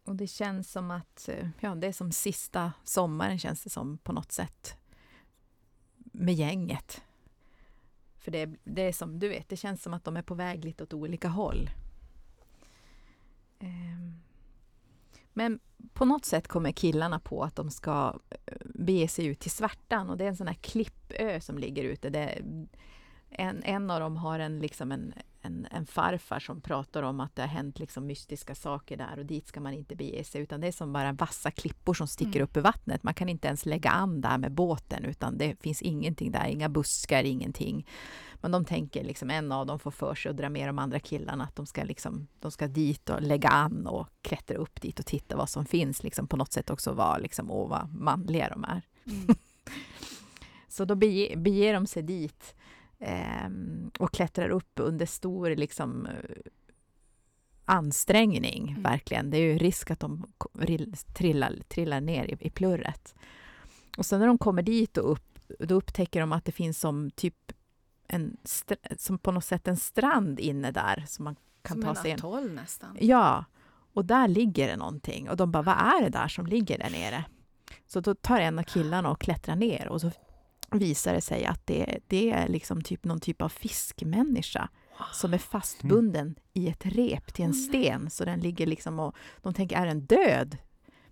Och 0.09 0.15
det 0.15 0.27
känns 0.27 0.71
som 0.71 0.91
att, 0.91 1.29
eh, 1.29 1.47
ja, 1.59 1.75
det 1.75 1.87
är 1.87 1.91
som 1.91 2.11
sista 2.11 2.73
sommaren 2.83 3.39
känns 3.39 3.63
det 3.63 3.69
som 3.69 3.97
på 3.97 4.13
något 4.13 4.31
sätt. 4.31 4.77
Med 5.97 6.33
gänget. 6.33 7.01
För 8.17 8.31
det, 8.31 8.49
det 8.63 8.81
är 8.81 8.91
som, 8.91 9.19
du 9.19 9.29
vet, 9.29 9.49
det 9.49 9.57
känns 9.57 9.83
som 9.83 9.93
att 9.93 10.03
de 10.03 10.17
är 10.17 10.21
på 10.21 10.35
väg 10.35 10.65
lite 10.65 10.83
åt 10.83 10.93
olika 10.93 11.27
håll. 11.27 11.69
Ehm. 13.59 14.21
Men 15.33 15.59
på 15.93 16.05
något 16.05 16.25
sätt 16.25 16.47
kommer 16.47 16.71
killarna 16.71 17.19
på 17.19 17.43
att 17.43 17.55
de 17.55 17.71
ska 17.71 18.19
eh, 18.29 18.53
bege 18.65 19.07
sig 19.07 19.25
ut 19.25 19.39
till 19.39 19.51
Svärtan 19.51 20.09
och 20.09 20.17
det 20.17 20.23
är 20.23 20.29
en 20.29 20.37
sån 20.37 20.47
här 20.47 20.59
klippö 20.61 21.41
som 21.41 21.57
ligger 21.57 21.83
ute. 21.83 22.09
Det, 22.09 22.41
en, 23.29 23.63
en 23.63 23.91
av 23.91 23.99
dem 23.99 24.17
har 24.17 24.39
en, 24.39 24.59
liksom 24.59 24.91
en, 24.91 25.13
en, 25.41 25.67
en, 25.71 25.85
farfar 25.85 26.39
som 26.39 26.61
pratar 26.61 27.03
om 27.03 27.19
att 27.19 27.35
det 27.35 27.41
har 27.41 27.49
hänt 27.49 27.79
liksom 27.79 28.05
mystiska 28.05 28.55
saker 28.55 28.97
där 28.97 29.19
och 29.19 29.25
dit 29.25 29.47
ska 29.47 29.59
man 29.59 29.73
inte 29.73 29.95
bege 29.95 30.23
sig 30.23 30.41
utan 30.41 30.61
det 30.61 30.67
är 30.67 30.71
som 30.71 30.93
bara 30.93 31.11
vassa 31.11 31.51
klippor 31.51 31.93
som 31.93 32.07
sticker 32.07 32.39
mm. 32.39 32.43
upp 32.43 32.57
i 32.57 32.59
vattnet. 32.59 33.03
Man 33.03 33.13
kan 33.13 33.29
inte 33.29 33.47
ens 33.47 33.65
lägga 33.65 33.89
an 33.89 34.21
där 34.21 34.37
med 34.37 34.51
båten 34.51 35.05
utan 35.05 35.37
det 35.37 35.61
finns 35.61 35.81
ingenting 35.81 36.31
där, 36.31 36.45
inga 36.45 36.69
buskar, 36.69 37.23
ingenting. 37.23 37.87
Men 38.41 38.51
de 38.51 38.65
tänker 38.65 39.03
liksom, 39.03 39.29
en 39.29 39.51
av 39.51 39.65
dem 39.65 39.79
får 39.79 39.91
för 39.91 40.15
sig 40.15 40.29
att 40.29 40.37
dra 40.37 40.49
med 40.49 40.69
de 40.69 40.79
andra 40.79 40.99
killarna 40.99 41.43
att 41.43 41.55
de 41.55 41.65
ska, 41.65 41.83
liksom, 41.83 42.27
de 42.39 42.51
ska 42.51 42.67
dit 42.67 43.09
och 43.09 43.21
lägga 43.21 43.49
an 43.49 43.87
och 43.87 44.07
klättra 44.21 44.57
upp 44.57 44.81
dit 44.81 44.99
och 44.99 45.05
titta 45.05 45.37
vad 45.37 45.49
som 45.49 45.65
finns. 45.65 46.03
Liksom 46.03 46.27
på 46.27 46.37
något 46.37 46.53
sätt 46.53 46.69
också 46.69 46.93
vara 46.93 47.17
liksom, 47.17 47.51
åh 47.51 47.69
vad 47.69 47.93
manliga 47.93 48.49
de 48.49 48.63
är. 48.63 48.81
Mm. 49.05 49.27
Så 50.67 50.85
då 50.85 50.95
beger, 50.95 51.37
beger 51.37 51.73
de 51.73 51.87
sig 51.87 52.03
dit 52.03 52.55
och 53.99 54.13
klättrar 54.13 54.49
upp 54.49 54.71
under 54.75 55.05
stor 55.05 55.55
liksom, 55.55 56.07
ansträngning, 57.65 58.69
mm. 58.69 58.83
verkligen. 58.83 59.29
Det 59.29 59.37
är 59.37 59.41
ju 59.41 59.57
risk 59.57 59.91
att 59.91 59.99
de 59.99 60.25
trillar, 61.13 61.55
trillar 61.67 62.01
ner 62.01 62.25
i, 62.25 62.47
i 62.47 62.49
plurret. 62.49 63.15
Och 63.97 64.05
sen 64.05 64.19
när 64.19 64.27
de 64.27 64.37
kommer 64.37 64.61
dit 64.61 64.97
och 64.97 65.11
upp, 65.11 65.39
då 65.59 65.75
upptäcker 65.75 66.19
de 66.19 66.31
att 66.31 66.45
det 66.45 66.51
finns 66.51 66.79
som 66.79 67.11
typ 67.11 67.51
en, 68.07 68.37
som 68.97 69.17
på 69.17 69.31
något 69.31 69.45
sätt 69.45 69.67
en 69.67 69.77
strand 69.77 70.39
inne 70.39 70.71
där 70.71 71.05
som 71.07 71.25
man 71.25 71.35
kan 71.61 71.81
som 71.81 71.95
ta 71.95 72.01
sig 72.01 72.11
en 72.11 72.19
atoll 72.19 72.51
nästan. 72.51 72.97
Ja, 72.99 73.45
och 73.93 74.05
där 74.05 74.27
ligger 74.27 74.67
det 74.67 74.75
någonting. 74.75 75.29
Och 75.29 75.37
de 75.37 75.51
bara, 75.51 75.63
vad 75.63 75.75
är 75.75 76.01
det 76.01 76.09
där 76.09 76.27
som 76.27 76.45
ligger 76.45 76.77
där 76.77 76.89
nere? 76.89 77.25
Så 77.87 77.99
då 77.99 78.15
tar 78.15 78.39
en 78.39 78.59
av 78.59 78.63
killarna 78.63 79.11
och 79.11 79.21
klättrar 79.21 79.55
ner 79.55 79.87
och 79.87 80.01
så 80.01 80.11
visar 80.71 81.13
det 81.13 81.21
sig 81.21 81.45
att 81.45 81.67
det, 81.67 81.99
det 82.07 82.31
är 82.31 82.47
liksom 82.47 82.81
typ 82.81 83.03
någon 83.03 83.19
typ 83.19 83.41
av 83.41 83.49
fiskmänniska 83.49 84.69
som 85.13 85.33
är 85.33 85.37
fastbunden 85.37 86.21
mm. 86.21 86.35
i 86.53 86.67
ett 86.69 86.85
rep 86.85 87.33
till 87.33 87.45
en 87.45 87.53
sten. 87.53 88.09
Så 88.09 88.25
den 88.25 88.39
ligger 88.39 88.67
liksom 88.67 88.99
och 88.99 89.15
de 89.41 89.53
tänker, 89.53 89.77
är 89.77 89.85
den 89.85 90.01
död? 90.01 90.57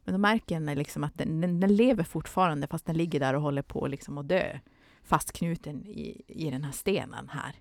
Men 0.03 0.13
de 0.13 0.21
märker 0.21 0.75
liksom 0.75 1.03
att 1.03 1.17
den, 1.17 1.41
den, 1.41 1.59
den, 1.59 1.75
lever 1.75 2.03
fortfarande 2.03 2.67
fast 2.67 2.85
den 2.85 2.97
ligger 2.97 3.19
där 3.19 3.33
och 3.33 3.41
håller 3.41 3.61
på 3.61 3.87
liksom 3.87 4.17
att 4.17 4.27
dö. 4.27 4.59
Fastknuten 5.03 5.85
i, 5.85 6.23
i 6.27 6.51
den 6.51 6.63
här 6.63 6.71
stenen 6.71 7.29
här. 7.29 7.55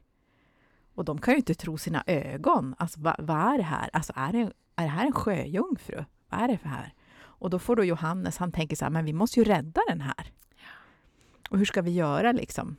Och 0.95 1.05
de 1.05 1.19
kan 1.19 1.35
ju 1.35 1.38
inte 1.38 1.55
tro 1.55 1.79
sina 1.79 2.05
ögon. 2.07 2.75
Alltså 2.79 3.00
vad, 3.00 3.17
vad 3.19 3.37
är 3.37 3.59
det 3.59 3.65
här? 3.65 3.91
Alltså 3.93 4.12
är 4.17 4.33
det, 4.33 4.53
är 4.76 4.83
det 4.83 4.88
här 4.88 5.07
en 5.07 5.12
sjöjungfru? 5.12 6.05
Vad 6.29 6.41
är 6.41 6.49
det 6.49 6.59
för 6.59 6.69
här? 6.69 6.95
Och 7.19 7.50
då 7.50 7.59
får 7.59 7.76
då 7.76 7.85
Johannes, 7.85 8.37
han 8.37 8.53
tänker 8.53 8.76
så 8.76 8.85
här, 8.85 8.91
men 8.91 9.05
vi 9.05 9.12
måste 9.12 9.41
ju 9.41 9.45
rädda 9.45 9.81
den 9.88 10.00
här. 10.00 10.33
Och 11.50 11.59
hur 11.59 11.65
ska 11.65 11.83
vi 11.83 11.91
göra 11.91 12.33
liksom? 12.33 12.76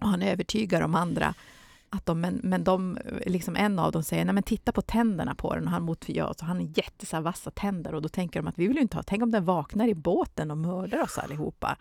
Och 0.00 0.08
han 0.08 0.22
övertygar 0.22 0.80
de 0.80 0.94
andra 0.94 1.34
att 1.90 2.06
de, 2.06 2.20
men, 2.20 2.40
men 2.42 2.64
de, 2.64 2.98
liksom 3.26 3.56
en 3.56 3.78
av 3.78 3.92
dem 3.92 4.02
säger, 4.02 4.24
nej 4.24 4.34
men 4.34 4.42
titta 4.42 4.72
på 4.72 4.82
tänderna 4.82 5.34
på 5.34 5.54
den 5.54 5.64
och 5.64 5.70
han 5.70 5.82
motviljar 5.82 6.26
oss 6.26 6.36
och 6.36 6.46
han 6.46 6.56
har 6.56 6.68
jättevassa 6.74 7.50
tänder 7.50 7.94
och 7.94 8.02
då 8.02 8.08
tänker 8.08 8.42
de 8.42 8.48
att 8.48 8.58
vi 8.58 8.66
vill 8.66 8.76
ju 8.76 8.82
inte 8.82 8.96
ha, 8.96 9.02
tänk 9.02 9.22
om 9.22 9.30
den 9.30 9.44
vaknar 9.44 9.88
i 9.88 9.94
båten 9.94 10.50
och 10.50 10.58
mördar 10.58 11.02
oss 11.02 11.18
allihopa. 11.18 11.76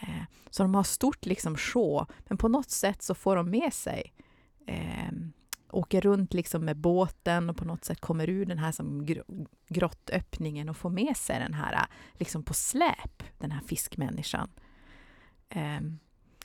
Eh, 0.00 0.22
så 0.50 0.62
de 0.62 0.74
har 0.74 0.82
stort 0.82 1.26
liksom 1.26 1.56
sjå, 1.56 2.06
men 2.28 2.38
på 2.38 2.48
något 2.48 2.70
sätt 2.70 3.02
så 3.02 3.14
får 3.14 3.36
de 3.36 3.50
med 3.50 3.72
sig 3.72 4.12
eh, 4.66 5.12
åker 5.70 6.00
runt 6.00 6.34
liksom 6.34 6.64
med 6.64 6.76
båten 6.76 7.50
och 7.50 7.56
på 7.56 7.64
något 7.64 7.84
sätt 7.84 8.00
kommer 8.00 8.30
ur 8.30 8.46
den 8.46 8.58
här 8.58 8.72
som 8.72 9.06
grottöppningen 9.68 10.68
och 10.68 10.76
får 10.76 10.90
med 10.90 11.16
sig 11.16 11.38
den 11.38 11.54
här 11.54 11.86
liksom 12.12 12.42
på 12.42 12.54
släp, 12.54 13.22
den 13.38 13.50
här 13.50 13.60
fiskmänniskan 13.60 14.48
eh, 15.48 15.80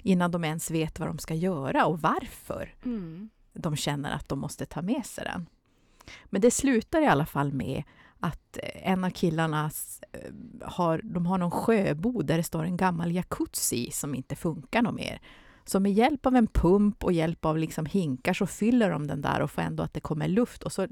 innan 0.04 0.32
de 0.32 0.44
ens 0.44 0.72
vet 0.72 1.00
vad 1.00 1.10
de 1.10 1.18
ska 1.18 1.34
göra 1.34 1.86
och 1.86 2.02
varför 2.02 2.76
mm. 2.86 3.30
de 3.54 3.76
känner 3.76 4.12
att 4.12 4.30
de 4.30 4.40
måste 4.40 4.66
ta 4.66 4.82
med 4.82 5.06
sig 5.06 5.24
den. 5.24 5.50
Men 6.26 6.42
det 6.42 6.52
slutar 6.52 7.02
i 7.02 7.08
alla 7.08 7.26
fall 7.26 7.54
med 7.54 7.84
att 8.20 8.58
en 8.74 9.04
av 9.04 9.10
killarna 9.10 9.72
eh, 10.12 10.32
har, 10.62 11.02
de 11.04 11.26
har 11.26 11.38
någon 11.38 11.52
sjöbod 11.52 12.26
där 12.26 12.38
det 12.38 12.44
står 12.44 12.64
en 12.64 12.78
gammal 12.78 13.12
jacuzzi 13.12 13.92
som 13.92 14.16
inte 14.16 14.36
funkar 14.36 14.82
något 14.82 14.96
mer. 14.96 15.22
Så 15.66 15.80
med 15.80 15.94
hjälp 15.94 16.26
av 16.26 16.36
en 16.36 16.48
pump 16.48 17.04
och 17.04 17.14
hjälp 17.14 17.46
av 17.46 17.58
liksom 17.58 17.86
hinkar 17.86 18.34
så 18.34 18.48
fyller 18.48 18.90
de 18.90 19.08
den 19.08 19.22
där 19.22 19.42
och 19.42 19.52
får 19.52 19.62
ändå 19.62 19.84
att 19.84 19.94
det 19.94 20.00
kommer 20.00 20.28
luft 20.28 20.64
och 20.64 20.72
så 20.72 20.88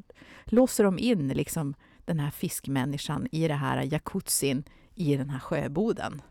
låser 0.46 0.84
de 0.84 1.00
in 1.00 1.28
liksom 1.28 1.74
den 2.06 2.20
här 2.20 2.32
fiskmänniskan 2.32 3.28
i 3.32 3.48
det 3.48 3.54
här 3.54 3.82
jacuzzin 3.82 4.63
i 4.96 5.16
den 5.16 5.30
här 5.30 5.39
sjöboden. 5.39 6.22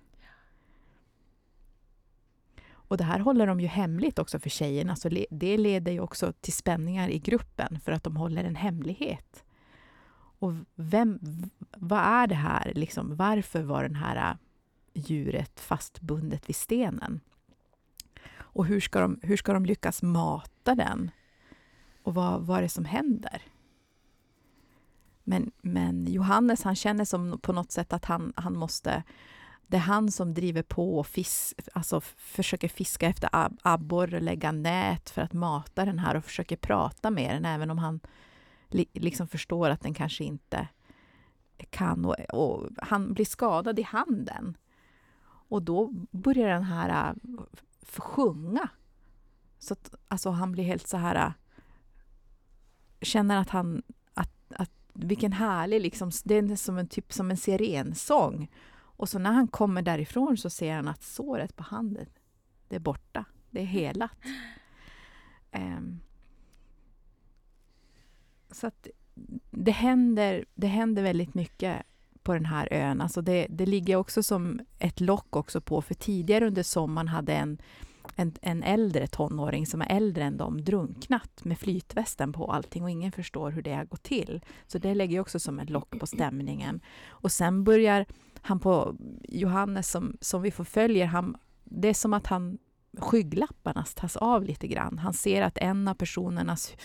Och 2.89 2.97
det 2.97 3.05
här 3.05 3.19
håller 3.19 3.47
de 3.47 3.61
ju 3.61 3.67
hemligt 3.67 4.19
också 4.19 4.39
för 4.39 4.51
tjejerna, 4.51 4.97
så 4.97 5.09
det 5.31 5.57
leder 5.57 5.93
ju 5.93 6.01
också 6.01 6.33
till 6.33 6.53
spänningar 6.53 7.09
i 7.09 7.19
gruppen 7.19 7.81
för 7.81 7.93
att 7.93 8.05
de 8.05 8.17
håller 8.17 8.45
en 8.45 8.57
hemlighet. 8.57 9.45
Och 10.39 10.53
vem, 10.75 11.19
vad 11.77 12.01
är 12.01 12.27
det 12.27 12.35
här? 12.35 12.73
Liksom, 12.75 13.17
varför 13.17 13.63
var 13.63 13.89
det 13.89 13.97
här 13.97 14.31
äh, 14.31 14.37
djuret 14.95 15.61
fastbundet 15.61 16.49
vid 16.49 16.57
stenen? 16.57 17.21
Och 18.39 18.67
hur 18.67 18.81
ska 18.81 19.01
de, 19.01 19.21
hur 19.23 19.37
ska 19.37 19.53
de 19.53 19.65
lyckas 19.67 20.03
mata 20.03 20.75
den? 20.75 21.11
Och 22.03 22.15
vad, 22.15 22.43
vad 22.43 22.59
är 22.59 22.63
det 22.63 22.69
som 22.69 22.85
händer? 22.85 23.43
Men, 25.25 25.51
men 25.63 26.07
Johannes 26.07 26.63
han 26.63 26.77
känner 26.77 27.05
som 27.05 27.39
på 27.41 27.53
något 27.53 27.73
sätt 27.73 27.93
att 27.93 28.05
han, 28.05 28.33
han 28.37 28.57
måste... 28.57 29.03
Det 29.71 29.77
är 29.77 29.81
han 29.81 30.11
som 30.11 30.35
driver 30.35 30.63
på 30.63 30.99
och 30.99 31.07
fis, 31.07 31.55
alltså 31.73 32.01
försöker 32.17 32.69
fiska 32.69 33.07
efter 33.07 33.29
ab 33.33 33.59
abborre, 33.63 34.21
lägga 34.21 34.53
nät 34.53 35.11
för 35.11 35.23
att 35.23 35.33
mata 35.33 35.85
den 35.85 35.99
här 35.99 36.15
och 36.17 36.25
försöker 36.25 36.57
prata 36.57 37.11
med 37.11 37.35
den, 37.35 37.45
även 37.45 37.71
om 37.71 37.79
han 37.79 38.01
li, 38.69 38.87
liksom 38.93 39.29
förstår 39.29 39.71
att 39.71 39.81
den 39.81 39.95
kanske 39.95 40.25
inte 40.25 40.69
kan. 41.71 42.05
Och, 42.05 42.17
och, 42.33 42.69
han 42.77 43.15
blir 43.15 43.25
skadad 43.25 43.79
i 43.79 43.83
handen. 43.83 44.57
Och 45.25 45.63
då 45.63 45.91
börjar 46.11 46.49
den 46.49 46.65
här 46.65 47.11
äh, 47.11 47.43
sjunga. 47.83 48.69
Så 49.59 49.73
att, 49.73 49.95
alltså 50.09 50.31
han 50.31 50.53
blir 50.53 50.65
helt 50.65 50.89
så 50.89 50.97
här... 50.97 51.15
Äh, 51.15 51.33
känner 53.01 53.37
att 53.37 53.51
han 53.51 53.83
vilken 55.01 55.33
härlig, 55.33 55.81
liksom, 55.81 56.11
det 56.25 56.35
är 56.35 56.57
som 56.57 56.79
en, 56.79 56.89
typ 56.89 57.13
som 57.13 57.31
en 57.31 57.37
sirensång. 57.37 58.51
Och 58.99 59.09
så 59.09 59.19
när 59.19 59.33
han 59.33 59.49
kommer 59.49 59.83
därifrån 59.83 60.37
så 60.37 60.51
ser 60.51 60.75
han 60.75 60.89
att 60.89 61.03
såret 61.03 61.57
på 61.57 61.63
handen, 61.63 62.07
det 62.69 62.77
är 62.77 62.81
borta. 62.81 63.25
Det 63.51 63.61
är 63.61 63.65
helat. 63.65 64.11
Um, 65.53 66.01
så 68.51 68.67
att 68.67 68.89
det 69.51 69.71
händer, 69.71 70.45
det 70.55 70.67
händer 70.67 71.03
väldigt 71.03 71.35
mycket 71.35 71.83
på 72.23 72.35
den 72.35 72.45
här 72.45 72.69
ön. 72.71 73.01
Alltså 73.01 73.23
det, 73.23 73.47
det 73.51 73.67
ligger 73.67 73.97
också 73.97 74.23
som 74.23 74.61
ett 74.79 75.01
lock 75.01 75.37
också 75.37 75.61
på, 75.61 75.83
för 75.83 75.95
tidigare 75.95 76.47
under 76.47 76.63
sommaren 76.63 77.09
hade 77.09 77.35
en 77.35 77.59
en, 78.17 78.33
en 78.43 78.63
äldre 78.63 79.07
tonåring 79.07 79.67
som 79.67 79.83
är 79.83 79.97
äldre 79.97 80.25
än 80.25 80.37
dem 80.37 80.65
drunknat 80.65 81.45
med 81.45 81.59
flytvästen 81.59 82.33
på 82.33 82.53
allting 82.53 82.83
och 82.83 82.91
ingen 82.91 83.13
förstår 83.13 83.51
hur 83.51 83.63
det 83.63 83.75
har 83.75 83.85
gått 83.85 84.03
till. 84.03 84.41
Så 84.67 84.79
det 84.79 84.95
lägger 84.95 85.21
också 85.21 85.39
som 85.39 85.59
ett 85.59 85.71
lock 85.71 86.01
på 86.01 86.07
stämningen. 86.07 86.81
Och 87.09 87.33
sen 87.33 87.65
börjar 87.65 88.07
han 88.49 88.61
på 88.61 88.97
Johannes 89.29 89.91
som, 89.91 90.17
som 90.21 90.43
vi 90.43 90.51
förföljer, 90.51 91.07
han, 91.07 91.37
det 91.65 91.89
är 91.89 91.95
som 91.95 92.15
att 92.15 92.27
han 92.27 92.59
skygglapparna 92.99 93.85
tas 93.85 94.17
av 94.17 94.45
lite 94.45 94.67
grann. 94.67 94.99
Han 94.99 95.13
ser 95.13 95.43
att 95.43 95.59
en 95.59 95.89
av 95.89 95.95
personernas 95.95 96.77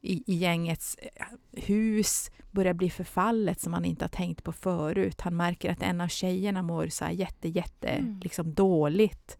i, 0.00 0.32
i 0.32 0.34
gängets 0.34 0.94
eh, 0.94 1.26
hus 1.52 2.30
börjar 2.50 2.74
bli 2.74 2.90
förfallet 2.90 3.60
som 3.60 3.72
han 3.72 3.84
inte 3.84 4.04
har 4.04 4.08
tänkt 4.08 4.44
på 4.44 4.52
förut. 4.52 5.20
Han 5.20 5.36
märker 5.36 5.72
att 5.72 5.82
en 5.82 6.00
av 6.00 6.08
tjejerna 6.08 6.62
mår 6.62 6.88
så 6.88 7.04
här 7.04 7.12
jätte, 7.12 7.48
jätte 7.48 7.88
mm. 7.88 8.20
liksom 8.22 8.54
dåligt. 8.54 9.38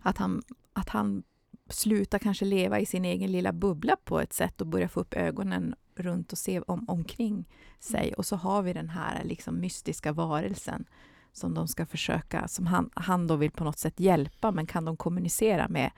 Att 0.00 0.18
han, 0.18 0.42
att 0.72 0.88
han 0.88 1.22
slutar 1.70 2.18
kanske 2.18 2.44
leva 2.44 2.80
i 2.80 2.86
sin 2.86 3.04
egen 3.04 3.32
lilla 3.32 3.52
bubbla 3.52 3.96
på 4.04 4.20
ett 4.20 4.32
sätt 4.32 4.60
och 4.60 4.66
börjar 4.66 4.88
få 4.88 5.00
upp 5.00 5.14
ögonen 5.14 5.74
runt 5.96 6.32
och 6.32 6.38
se 6.38 6.60
om, 6.60 6.84
omkring 6.88 7.48
sig. 7.80 8.14
Och 8.14 8.26
så 8.26 8.36
har 8.36 8.62
vi 8.62 8.72
den 8.72 8.88
här 8.88 9.24
liksom 9.24 9.60
mystiska 9.60 10.12
varelsen 10.12 10.84
som 11.32 11.54
de 11.54 11.68
ska 11.68 11.86
försöka, 11.86 12.48
som 12.48 12.66
han, 12.66 12.90
han 12.94 13.26
då 13.26 13.36
vill 13.36 13.50
på 13.50 13.64
något 13.64 13.78
sätt 13.78 14.00
hjälpa, 14.00 14.50
men 14.50 14.66
kan 14.66 14.84
de 14.84 14.96
kommunicera 14.96 15.68
med 15.68 15.90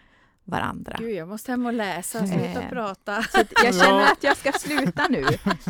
varandra? 0.44 0.96
Gud, 0.98 1.14
jag 1.14 1.29
måste 1.29 1.50
hem 1.50 1.66
och 1.66 1.72
läsa, 1.72 2.26
sluta 2.26 2.62
eh, 2.62 2.68
prata. 2.68 3.22
Så 3.22 3.38
jag 3.64 3.74
känner 3.74 4.12
att 4.12 4.22
jag 4.22 4.37
ska 4.37 4.52
sluta 4.52 5.07
nu. 5.09 5.24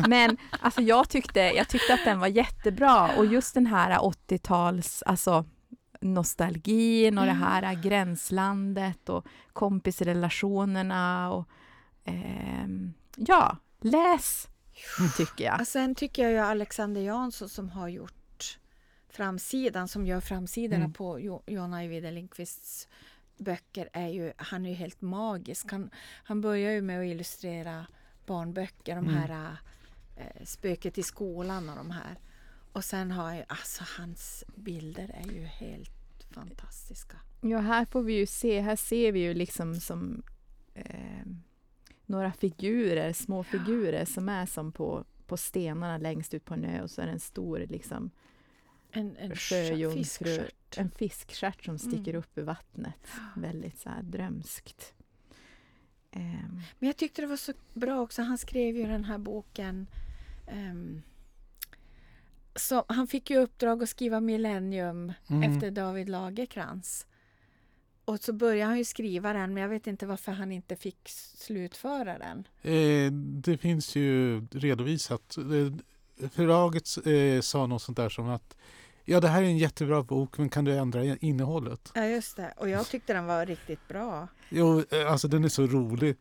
Men 0.07 0.37
alltså, 0.59 0.81
jag, 0.81 1.09
tyckte, 1.09 1.39
jag 1.39 1.69
tyckte 1.69 1.93
att 1.93 2.05
den 2.05 2.19
var 2.19 2.27
jättebra 2.27 3.09
och 3.17 3.25
just 3.25 3.53
den 3.53 3.65
här 3.65 3.97
80-tals, 3.99 5.03
alltså 5.05 5.45
nostalgin 6.01 7.17
och 7.17 7.23
mm. 7.23 7.39
det 7.39 7.45
här 7.45 7.83
gränslandet 7.83 9.09
och 9.09 9.25
kompisrelationerna 9.53 11.31
och 11.33 11.47
eh, 12.03 12.67
ja, 13.15 13.57
läs 13.81 14.47
tycker 15.17 15.45
jag. 15.45 15.61
Och 15.61 15.67
sen 15.67 15.95
tycker 15.95 16.23
jag 16.23 16.31
ju 16.31 16.37
Alexander 16.37 17.01
Jansson 17.01 17.49
som 17.49 17.69
har 17.69 17.87
gjort 17.87 18.59
framsidan, 19.09 19.87
som 19.87 20.05
gör 20.05 20.21
framsidorna 20.21 20.83
mm. 20.83 20.93
på 20.93 21.19
jo 21.19 21.43
Jonna 21.47 21.77
Ajvide 21.77 22.11
Lindqvists 22.11 22.87
böcker 23.37 23.89
är 23.93 24.07
ju, 24.07 24.33
han 24.37 24.65
är 24.65 24.69
ju 24.69 24.75
helt 24.75 25.01
magisk. 25.01 25.71
Han, 25.71 25.89
han 26.23 26.41
börjar 26.41 26.71
ju 26.71 26.81
med 26.81 26.99
att 26.99 27.05
illustrera 27.05 27.85
barnböcker, 28.25 28.95
de 28.95 29.07
mm. 29.07 29.15
här 29.15 29.57
äh, 30.15 30.45
Spöket 30.45 30.97
i 30.97 31.03
skolan 31.03 31.69
och 31.69 31.75
de 31.75 31.91
här. 31.91 32.17
Och 32.71 32.83
sen 32.83 33.11
har 33.11 33.33
jag, 33.33 33.45
alltså 33.47 33.83
hans 33.97 34.43
bilder 34.55 35.11
är 35.23 35.31
ju 35.31 35.45
helt 35.45 35.91
fantastiska. 36.31 37.17
Ja, 37.41 37.59
här 37.59 37.85
får 37.85 38.01
vi 38.01 38.13
ju 38.13 38.25
se, 38.25 38.61
här 38.61 38.75
ser 38.75 39.11
vi 39.11 39.19
ju 39.19 39.33
liksom 39.33 39.75
som 39.75 40.23
eh, 40.73 41.25
några 42.05 42.31
figurer, 42.31 43.13
små 43.13 43.43
figurer 43.43 44.05
som 44.05 44.29
är 44.29 44.45
som 44.45 44.71
på, 44.71 45.05
på 45.27 45.37
stenarna 45.37 45.97
längst 45.97 46.33
ut 46.33 46.45
på 46.45 46.53
en 46.53 46.65
ö 46.65 46.81
och 46.81 46.91
så 46.91 47.01
är 47.01 47.05
det 47.05 47.11
en 47.11 47.19
stor 47.19 47.65
liksom 47.69 48.11
en, 48.91 49.17
en 49.17 49.35
sjöjungfru, 49.35 50.47
en 50.77 50.91
fiskstjärt 50.91 51.65
som 51.65 51.79
sticker 51.79 52.11
mm. 52.11 52.19
upp 52.19 52.37
ur 52.37 52.43
vattnet. 52.43 53.07
Väldigt 53.35 53.79
så 53.79 53.89
här 53.89 54.01
drömskt. 54.01 54.93
Um. 56.11 56.61
Men 56.79 56.87
jag 56.87 56.97
tyckte 56.97 57.21
det 57.21 57.27
var 57.27 57.37
så 57.37 57.53
bra 57.73 58.01
också, 58.01 58.21
han 58.21 58.37
skrev 58.37 58.75
ju 58.75 58.83
den 58.87 59.03
här 59.03 59.17
boken 59.17 59.87
um, 60.51 61.01
så 62.57 62.85
han 62.87 63.07
fick 63.07 63.29
ju 63.29 63.37
uppdrag 63.37 63.83
att 63.83 63.89
skriva 63.89 64.19
Millennium 64.19 65.13
mm. 65.27 65.53
efter 65.53 65.71
David 65.71 66.09
Lagerkrans. 66.09 67.05
Och 68.05 68.19
så 68.19 68.33
började 68.33 68.69
han 68.69 68.77
ju 68.77 68.85
skriva 68.85 69.33
den, 69.33 69.53
men 69.53 69.63
jag 69.63 69.69
vet 69.69 69.87
inte 69.87 70.05
varför 70.05 70.31
han 70.31 70.51
inte 70.51 70.75
fick 70.75 71.09
slutföra 71.37 72.17
den. 72.17 72.47
Eh, 72.61 73.11
det 73.13 73.57
finns 73.57 73.95
ju 73.95 74.41
redovisat. 74.51 75.37
Förlaget 76.31 76.87
eh, 77.07 77.41
sa 77.41 77.67
något 77.67 77.81
sånt 77.81 77.97
där 77.97 78.09
som 78.09 78.29
att 78.29 78.57
Ja, 79.09 79.19
det 79.19 79.27
här 79.27 79.41
är 79.41 79.45
en 79.45 79.57
jättebra 79.57 80.03
bok, 80.03 80.37
men 80.37 80.49
kan 80.49 80.65
du 80.65 80.73
ändra 80.73 81.03
innehållet? 81.03 81.91
Ja, 81.93 82.05
just 82.05 82.35
det. 82.35 82.53
Och 82.57 82.69
jag 82.69 82.87
tyckte 82.87 83.13
den 83.13 83.25
var 83.25 83.45
riktigt 83.45 83.87
bra. 83.87 84.27
Jo, 84.49 84.83
eh, 84.89 85.11
alltså 85.11 85.27
den 85.27 85.43
är 85.43 85.49
så 85.49 85.67
rolig. 85.67 86.15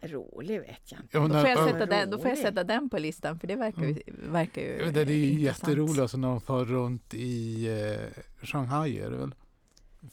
Rolig 0.00 0.60
vet 0.60 0.92
jag 0.92 1.00
inte. 1.00 1.16
Ja, 1.16 1.28
då, 1.28 1.28
får 1.28 1.48
jag 1.48 1.70
sätta 1.70 1.86
den, 1.86 2.10
då 2.10 2.18
får 2.18 2.28
jag 2.28 2.38
sätta 2.38 2.64
den 2.64 2.88
på 2.88 2.98
listan, 2.98 3.38
för 3.38 3.46
det 3.46 3.56
verkar 3.56 3.82
ju, 3.82 4.02
mm. 4.06 4.32
verkar 4.32 4.62
ju 4.62 4.68
ja, 4.68 4.90
Det 4.90 5.00
är 5.00 5.06
ju 5.06 5.40
jätteroligt 5.40 5.98
alltså, 5.98 6.16
när 6.16 6.28
de 6.28 6.40
far 6.40 6.64
runt 6.64 7.14
i 7.14 7.66
eh, 7.66 8.22
Shanghai, 8.46 8.98
är 8.98 9.10
det 9.10 9.16
väl? 9.16 9.34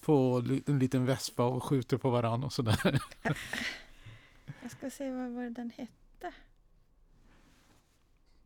Får 0.02 0.40
en 0.70 0.80
liten 0.80 1.06
vespa 1.06 1.46
och 1.46 1.64
skjuter 1.64 1.98
på 1.98 2.10
varandra 2.10 2.46
och 2.46 2.54
sådär. 2.54 2.80
jag 4.62 4.72
ska 4.72 4.90
se 4.90 5.12
vad, 5.12 5.30
vad 5.30 5.52
den 5.52 5.72
hette. 5.76 6.34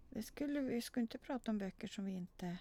Det 0.10 0.24
skulle, 0.24 0.62
vi 0.62 0.82
skulle 0.82 1.02
inte 1.02 1.18
prata 1.18 1.52
om 1.52 1.58
böcker 1.58 1.88
som 1.88 2.06
vi 2.06 2.12
inte... 2.12 2.58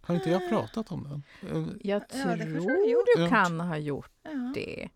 Har 0.00 0.14
inte 0.14 0.30
jag 0.30 0.48
pratat 0.48 0.92
om 0.92 1.04
den? 1.04 1.22
Jag 1.82 2.02
ja, 2.02 2.06
tror 2.08 2.36
du 3.16 3.28
kan 3.28 3.60
ha 3.60 3.76
gjort 3.76 4.10
ja. 4.22 4.52
det. 4.54 4.88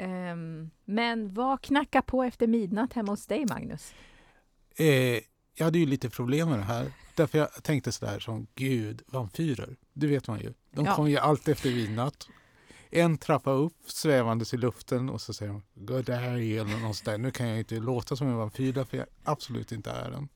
Um, 0.00 0.70
men 0.84 1.34
vad 1.34 1.60
knackar 1.60 2.02
på 2.02 2.22
efter 2.22 2.46
midnatt 2.46 2.92
hemma 2.92 3.12
hos 3.12 3.26
dig, 3.26 3.46
Magnus? 3.46 3.94
Eh, 4.76 5.20
jag 5.54 5.64
hade 5.64 5.78
ju 5.78 5.86
lite 5.86 6.10
problem 6.10 6.48
med 6.48 6.58
det 6.58 6.64
här. 6.64 6.92
Därför 7.14 7.38
jag 7.38 7.62
tänkte 7.62 7.92
sådär 7.92 8.18
som, 8.18 8.46
gud, 8.54 9.02
vampyrer, 9.06 9.76
det 9.92 10.06
vet 10.06 10.28
man 10.28 10.40
ju. 10.40 10.52
De 10.70 10.84
ja. 10.84 10.94
kommer 10.94 11.08
ju 11.08 11.16
alltid 11.16 11.52
efter 11.52 11.70
midnatt. 11.70 12.28
En 12.90 13.18
trappa 13.18 13.50
upp, 13.50 13.76
svävandes 13.84 14.54
i 14.54 14.56
luften 14.56 15.10
och 15.10 15.20
så 15.20 15.34
säger 15.34 15.52
de, 15.52 15.62
gå 15.74 16.02
där 16.02 16.22
eller 16.22 16.82
något 16.82 17.04
där. 17.04 17.18
Nu 17.18 17.30
kan 17.30 17.48
jag 17.48 17.58
inte 17.58 17.74
låta 17.74 18.16
som 18.16 18.28
en 18.28 18.36
vampyr 18.36 18.72
därför 18.72 18.96
jag 18.96 19.06
absolut 19.24 19.72
inte 19.72 19.90
är 19.90 20.10
en. 20.10 20.28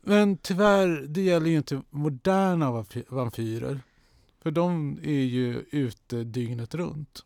Men 0.00 0.36
tyvärr, 0.36 1.06
det 1.08 1.22
gäller 1.22 1.50
ju 1.50 1.56
inte 1.56 1.82
moderna 1.90 2.84
vampyrer. 3.08 3.80
För 4.42 4.50
de 4.50 4.98
är 5.02 5.24
ju 5.24 5.64
ute 5.70 6.24
dygnet 6.24 6.74
runt. 6.74 7.25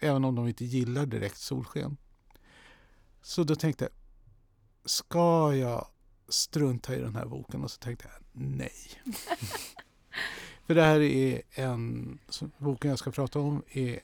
Även 0.00 0.24
om 0.24 0.34
de 0.34 0.48
inte 0.48 0.64
gillar 0.64 1.06
direkt 1.06 1.38
solsken. 1.38 1.96
Så 3.22 3.44
då 3.44 3.54
tänkte 3.54 3.84
jag, 3.84 3.92
ska 4.90 5.54
jag 5.54 5.86
strunta 6.28 6.96
i 6.96 7.00
den 7.00 7.16
här 7.16 7.26
boken? 7.26 7.64
Och 7.64 7.70
så 7.70 7.78
tänkte 7.78 8.08
jag, 8.12 8.42
nej. 8.42 8.72
För 10.66 10.74
det 10.74 10.82
här 10.82 11.00
är 11.00 11.42
en, 11.50 12.18
boken 12.58 12.90
jag 12.90 12.98
ska 12.98 13.10
prata 13.10 13.38
om 13.38 13.62
är, 13.68 14.00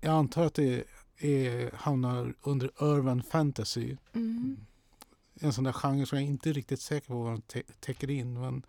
jag 0.00 0.14
antar 0.14 0.44
att 0.44 0.54
det 0.54 0.84
är, 1.18 1.70
hamnar 1.74 2.34
under 2.42 2.70
urban 2.82 3.22
fantasy. 3.22 3.96
Mm. 4.12 4.56
En 5.40 5.52
sån 5.52 5.64
där 5.64 5.72
genre 5.72 6.06
som 6.06 6.18
jag 6.18 6.26
inte 6.26 6.50
är 6.50 6.54
riktigt 6.54 6.80
säker 6.80 7.08
på 7.08 7.22
vad 7.22 7.32
den 7.32 7.62
täcker 7.80 8.10
in. 8.10 8.40
Men 8.40 8.62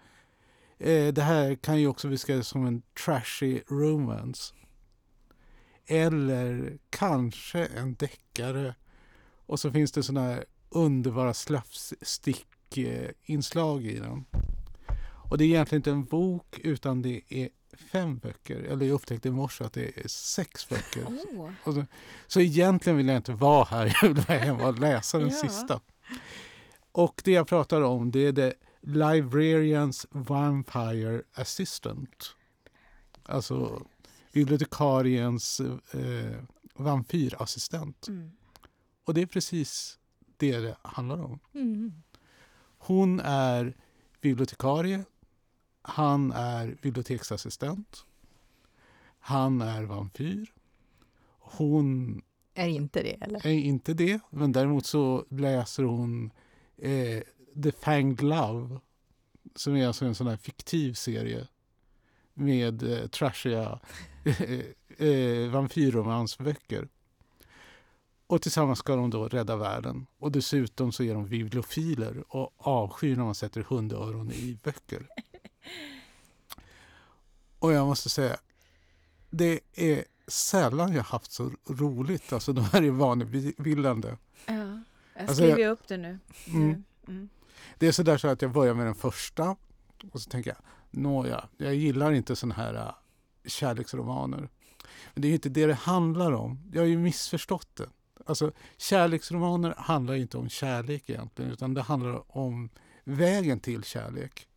eh, 0.77 1.13
det 1.13 1.21
här 1.21 1.55
kan 1.55 1.79
ju 1.79 1.87
också 1.87 2.09
beskrivas 2.09 2.47
som 2.47 2.65
en 2.65 2.81
trashy 3.05 3.61
romance. 3.67 4.53
Eller 5.91 6.77
kanske 6.89 7.65
en 7.65 7.95
deckare. 7.95 8.75
Och 9.45 9.59
så 9.59 9.71
finns 9.71 9.91
det 9.91 10.03
såna 10.03 10.21
här 10.21 10.45
underbara 10.69 11.33
slapstick-inslag 11.33 13.85
i 13.85 13.99
den. 13.99 14.25
Och 15.01 15.37
det 15.37 15.43
är 15.43 15.47
egentligen 15.47 15.79
inte 15.79 15.91
en 15.91 16.05
bok 16.05 16.59
utan 16.63 17.01
det 17.01 17.21
är 17.29 17.49
fem 17.91 18.17
böcker. 18.17 18.59
Eller 18.59 18.85
jag 18.85 18.93
upptäckte 18.95 19.27
i 19.27 19.31
morse 19.31 19.63
att 19.63 19.73
det 19.73 19.97
är 19.99 20.07
sex 20.07 20.69
böcker. 20.69 21.03
Oh. 21.03 21.49
Så, 21.63 21.85
så 22.27 22.41
egentligen 22.41 22.97
vill 22.97 23.07
jag 23.07 23.17
inte 23.17 23.33
vara 23.33 23.63
här, 23.65 23.85
jag 24.01 24.07
vill 24.09 24.23
vara 24.27 24.37
hemma 24.37 24.67
och 24.67 24.79
läsa 24.79 25.19
den 25.19 25.29
Ja. 25.29 25.35
sista. 25.35 25.79
Och 26.91 27.21
det 27.25 27.31
jag 27.31 27.47
pratar 27.47 27.81
om 27.81 28.11
det 28.11 28.19
är 28.19 28.33
The 28.33 28.53
Librarians 28.81 30.07
Vampire 30.11 31.21
Assistant. 31.33 32.35
Alltså 33.23 33.85
bibliotekariens 34.31 35.59
eh, 35.91 36.43
vampyrassistent. 36.75 38.07
Mm. 38.07 38.31
Och 39.03 39.13
det 39.13 39.21
är 39.21 39.25
precis 39.25 39.99
det 40.37 40.57
det 40.59 40.77
handlar 40.81 41.23
om. 41.23 41.39
Mm. 41.53 41.93
Hon 42.77 43.19
är 43.19 43.77
bibliotekarie. 44.21 45.03
Han 45.81 46.31
är 46.31 46.77
biblioteksassistent. 46.81 48.05
Han 49.19 49.61
är 49.61 49.83
vampyr. 49.83 50.53
Hon 51.39 52.21
Är 52.53 52.67
inte 52.67 53.03
det, 53.03 53.17
eller? 53.21 53.47
är 53.47 53.51
inte 53.51 53.93
det, 53.93 54.19
men 54.29 54.51
däremot 54.51 54.85
så 54.85 55.25
läser 55.29 55.83
hon 55.83 56.31
eh, 56.77 57.23
The 57.63 57.71
Fanged 57.71 58.21
Love 58.21 58.79
som 59.55 59.75
är 59.75 59.87
alltså 59.87 60.05
en 60.05 60.15
sån 60.15 60.27
här 60.27 60.37
fiktiv 60.37 60.93
serie 60.93 61.47
med 62.39 62.83
eh, 62.83 63.07
trashiga 63.07 63.79
eh, 64.23 65.07
eh, 65.07 65.49
vampyrromansböcker. 65.49 66.87
Och 68.27 68.41
tillsammans 68.41 68.79
ska 68.79 68.95
de 68.95 69.09
då 69.09 69.27
rädda 69.27 69.55
världen. 69.55 70.05
Och 70.19 70.31
dessutom 70.31 70.91
så 70.91 71.03
är 71.03 71.13
de 71.13 71.27
bibliofiler 71.27 72.23
och 72.27 72.53
avskyr 72.57 73.15
när 73.15 73.23
man 73.23 73.35
sätter 73.35 73.61
hundöron 73.61 74.31
i 74.31 74.57
böcker. 74.63 75.07
Och 77.59 77.73
jag 77.73 77.87
måste 77.87 78.09
säga, 78.09 78.37
det 79.29 79.59
är 79.73 80.05
sällan 80.27 80.93
jag 80.93 81.03
haft 81.03 81.31
så 81.31 81.51
roligt. 81.69 82.33
Alltså 82.33 82.53
de 82.53 82.61
här 82.63 82.81
är 82.83 82.91
vanebildande. 82.91 84.07
Ja. 84.45 84.53
Jag 84.53 84.81
Alltså, 85.21 85.35
skriver 85.35 85.57
jag- 85.59 85.71
upp 85.71 85.87
det 85.87 85.97
nu. 85.97 86.19
Mm. 86.47 86.67
Nu. 86.67 86.83
Mm. 87.13 87.29
Det 87.77 87.87
är 87.87 87.91
sådär 87.91 88.17
så 88.17 88.27
att 88.27 88.41
jag 88.41 88.51
börjar 88.51 88.73
med 88.73 88.85
den 88.85 88.95
första 88.95 89.55
och 90.11 90.21
så 90.21 90.29
tänker 90.29 90.49
jag, 90.49 90.57
nåja, 90.91 91.49
jag 91.57 91.75
gillar 91.75 92.11
inte 92.11 92.35
sådana 92.35 92.55
här 92.55 92.73
äh, 92.73 92.91
kärleksromaner. 93.45 94.49
Men 95.13 95.21
det 95.21 95.27
är 95.27 95.29
ju 95.29 95.35
inte 95.35 95.49
det 95.49 95.65
det 95.65 95.73
handlar 95.73 96.31
om. 96.31 96.59
Jag 96.73 96.81
har 96.81 96.87
ju 96.87 96.97
missförstått 96.97 97.75
det. 97.75 97.89
Alltså, 98.25 98.51
kärleksromaner 98.77 99.73
handlar 99.77 100.13
inte 100.13 100.37
om 100.37 100.49
kärlek 100.49 101.09
egentligen, 101.09 101.51
utan 101.51 101.73
det 101.73 101.81
handlar 101.81 102.37
om 102.37 102.69
vägen 103.03 103.59
till 103.59 103.83
kärlek. 103.83 104.47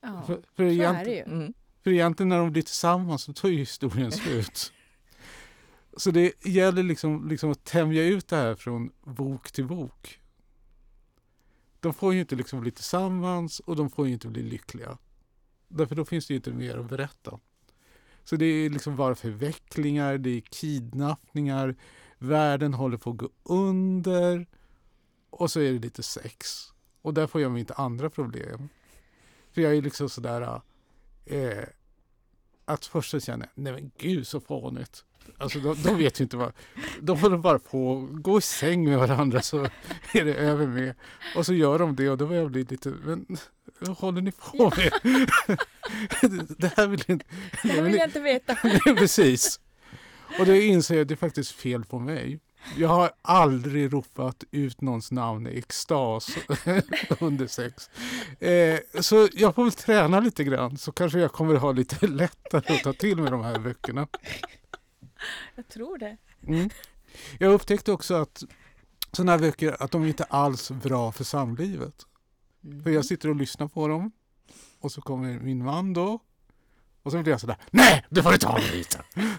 Ja, 0.00 0.22
För, 0.26 0.34
för, 0.34 0.42
så 0.56 0.62
är 0.62 0.68
egent, 0.68 1.04
det 1.04 1.10
ju. 1.10 1.22
Mm. 1.22 1.54
för 1.82 1.90
egentligen 1.90 2.28
när 2.28 2.38
de 2.38 2.52
blir 2.52 2.62
tillsammans 2.62 3.22
så 3.22 3.32
tar 3.32 3.48
ju 3.48 3.58
historien 3.58 4.12
slut. 4.22 4.72
Så 5.96 6.10
det 6.10 6.46
gäller 6.46 6.82
liksom, 6.82 7.28
liksom 7.28 7.50
att 7.50 7.64
tämja 7.64 8.02
ut 8.04 8.28
det 8.28 8.36
här 8.36 8.54
från 8.54 8.92
bok 9.04 9.52
till 9.52 9.66
bok. 9.66 10.19
De 11.80 11.94
får 11.94 12.14
ju 12.14 12.20
inte 12.20 12.36
liksom 12.36 12.60
bli 12.60 12.70
tillsammans 12.70 13.60
och 13.60 13.76
de 13.76 13.90
får 13.90 14.06
ju 14.06 14.12
inte 14.12 14.28
bli 14.28 14.42
lyckliga. 14.42 14.98
Därför 15.68 15.94
då 15.94 16.04
finns 16.04 16.26
det 16.26 16.34
ju 16.34 16.36
inte 16.36 16.52
mer 16.52 16.78
att 16.78 16.88
berätta. 16.88 17.38
Så 18.24 18.36
det 18.36 18.46
är 18.46 18.70
liksom 18.70 18.96
bara 18.96 19.14
förvecklingar, 19.14 20.18
det 20.18 20.30
är 20.30 20.40
kidnappningar, 20.40 21.76
världen 22.18 22.74
håller 22.74 22.96
på 22.96 23.10
att 23.10 23.16
gå 23.16 23.28
under 23.42 24.46
och 25.30 25.50
så 25.50 25.60
är 25.60 25.72
det 25.72 25.78
lite 25.78 26.02
sex. 26.02 26.72
Och 27.02 27.14
där 27.14 27.26
får 27.26 27.40
jag 27.40 27.52
mitt 27.52 27.70
andra 27.70 28.10
problem. 28.10 28.68
För 29.52 29.62
jag 29.62 29.76
är 29.76 29.82
liksom 29.82 30.08
sådär 30.08 30.60
eh, 31.24 31.64
att 32.64 32.86
först 32.86 33.10
så 33.10 33.20
känner 33.20 33.46
jag, 33.54 33.62
nej 33.62 33.72
men 33.72 33.90
gud 33.98 34.26
så 34.26 34.40
fånigt. 34.40 35.04
Alltså 35.38 35.58
de, 35.58 35.82
de 35.82 35.98
vet 35.98 36.20
ju 36.20 36.22
inte 36.22 36.36
vad, 36.36 36.52
de 37.00 37.18
håller 37.18 37.38
bara 37.38 37.58
på 37.58 38.08
att 38.12 38.22
gå 38.22 38.38
i 38.38 38.40
säng 38.40 38.84
med 38.84 38.98
varandra 38.98 39.42
så 39.42 39.64
är 40.12 40.24
det 40.24 40.34
över 40.34 40.66
med. 40.66 40.94
Och 41.36 41.46
så 41.46 41.54
gör 41.54 41.78
de 41.78 41.96
det 41.96 42.10
och 42.10 42.18
då 42.18 42.26
börjar 42.26 42.42
jag 42.42 42.50
bli 42.50 42.64
lite, 42.64 42.88
men 42.88 43.26
vad 43.78 43.96
håller 43.96 44.20
ni 44.20 44.32
på 44.32 44.72
med? 44.76 44.92
det 46.58 46.72
här 46.76 46.86
vill 46.86 47.04
inte, 47.06 47.26
Det 47.62 47.82
vill 47.82 47.94
jag 47.94 48.08
inte 48.08 48.20
veta. 48.20 48.56
Nej, 48.64 48.96
precis. 48.96 49.60
Och 50.38 50.46
då 50.46 50.54
inser 50.54 50.94
jag 50.94 51.02
att 51.02 51.08
det 51.08 51.14
är 51.14 51.16
faktiskt 51.16 51.52
fel 51.52 51.84
på 51.84 51.98
mig. 51.98 52.40
Jag 52.76 52.88
har 52.88 53.10
aldrig 53.22 53.92
ropat 53.92 54.44
ut 54.50 54.80
någons 54.80 55.12
namn 55.12 55.46
i 55.46 55.58
extas 55.58 56.36
under 57.20 57.46
sex. 57.46 57.90
Eh, 58.40 58.78
så 59.00 59.28
jag 59.32 59.54
får 59.54 59.62
väl 59.62 59.72
träna 59.72 60.20
lite 60.20 60.44
grann 60.44 60.78
så 60.78 60.92
kanske 60.92 61.18
jag 61.18 61.32
kommer 61.32 61.54
att 61.54 61.60
ha 61.60 61.72
lite 61.72 62.06
lättare 62.06 62.74
att 62.74 62.82
ta 62.82 62.92
till 62.92 63.16
med 63.16 63.32
de 63.32 63.42
här 63.42 63.58
böckerna. 63.58 64.06
Jag 65.54 65.68
tror 65.68 65.98
det. 65.98 66.16
Mm. 66.46 66.70
Jag 67.38 67.52
upptäckte 67.52 67.92
också 67.92 68.14
att 68.14 68.42
sådana 69.12 69.32
här 69.32 69.38
böcker 69.38 69.76
att 69.82 69.90
de 69.90 70.06
inte 70.06 70.24
alls 70.24 70.70
är 70.70 70.74
bra 70.74 71.12
för 71.12 71.24
samlivet. 71.24 71.94
Mm. 72.64 72.82
För 72.82 72.90
jag 72.90 73.04
sitter 73.04 73.28
och 73.28 73.36
lyssnar 73.36 73.68
på 73.68 73.88
dem 73.88 74.12
och 74.80 74.92
så 74.92 75.00
kommer 75.00 75.38
min 75.38 75.64
man 75.64 75.92
då 75.92 76.18
och 77.02 77.12
så 77.12 77.18
blir 77.22 77.32
jag 77.32 77.40
sådär 77.40 77.56
Nej, 77.70 78.06
det 78.10 78.22
får 78.22 78.30
du 78.32 78.38
ta 78.38 78.58
lite. 78.72 79.02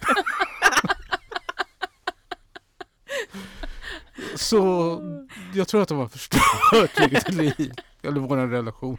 Så 4.35 4.99
jag 5.53 5.67
tror 5.67 5.81
att 5.81 5.87
de 5.87 5.97
har 5.97 6.07
förstört 6.07 7.11
mitt 7.11 7.29
liv, 7.59 7.71
eller 8.01 8.19
vår 8.19 8.37
relation. 8.37 8.97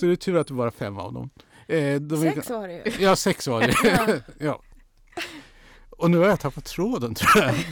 Så 0.00 0.06
det 0.06 0.12
är 0.12 0.16
tur 0.16 0.36
att 0.36 0.46
det 0.46 0.54
bara 0.54 0.66
är 0.66 0.70
fem 0.70 0.98
av 0.98 1.12
dem. 1.12 1.30
Eh, 1.68 2.00
de 2.00 2.26
är- 2.26 2.32
Sex 2.34 2.50
var 2.50 2.68
det 2.68 2.74
ju. 2.74 3.04
Ja, 3.04 3.16
sex 3.16 3.46
var 3.48 3.60
det. 3.60 3.74
Ja. 3.84 4.20
ja. 4.38 4.62
Och 5.96 6.10
nu 6.10 6.18
har 6.18 6.26
jag 6.28 6.40
tappat 6.40 6.64
tråden 6.64 7.14
tror 7.14 7.44
jag. 7.44 7.54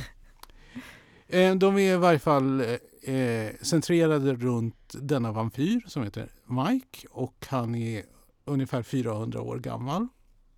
Eh, 1.28 1.54
De 1.54 1.78
är 1.78 1.94
i 1.94 1.96
varje 1.96 2.18
fall 2.18 2.60
eh, 3.02 3.54
centrerade 3.62 4.34
runt 4.34 4.94
denna 5.00 5.32
vampyr 5.32 5.82
som 5.86 6.02
heter 6.02 6.28
Mike 6.44 7.06
och 7.10 7.46
han 7.48 7.74
är 7.74 8.04
ungefär 8.44 8.82
400 8.82 9.40
år 9.40 9.58
gammal. 9.58 10.08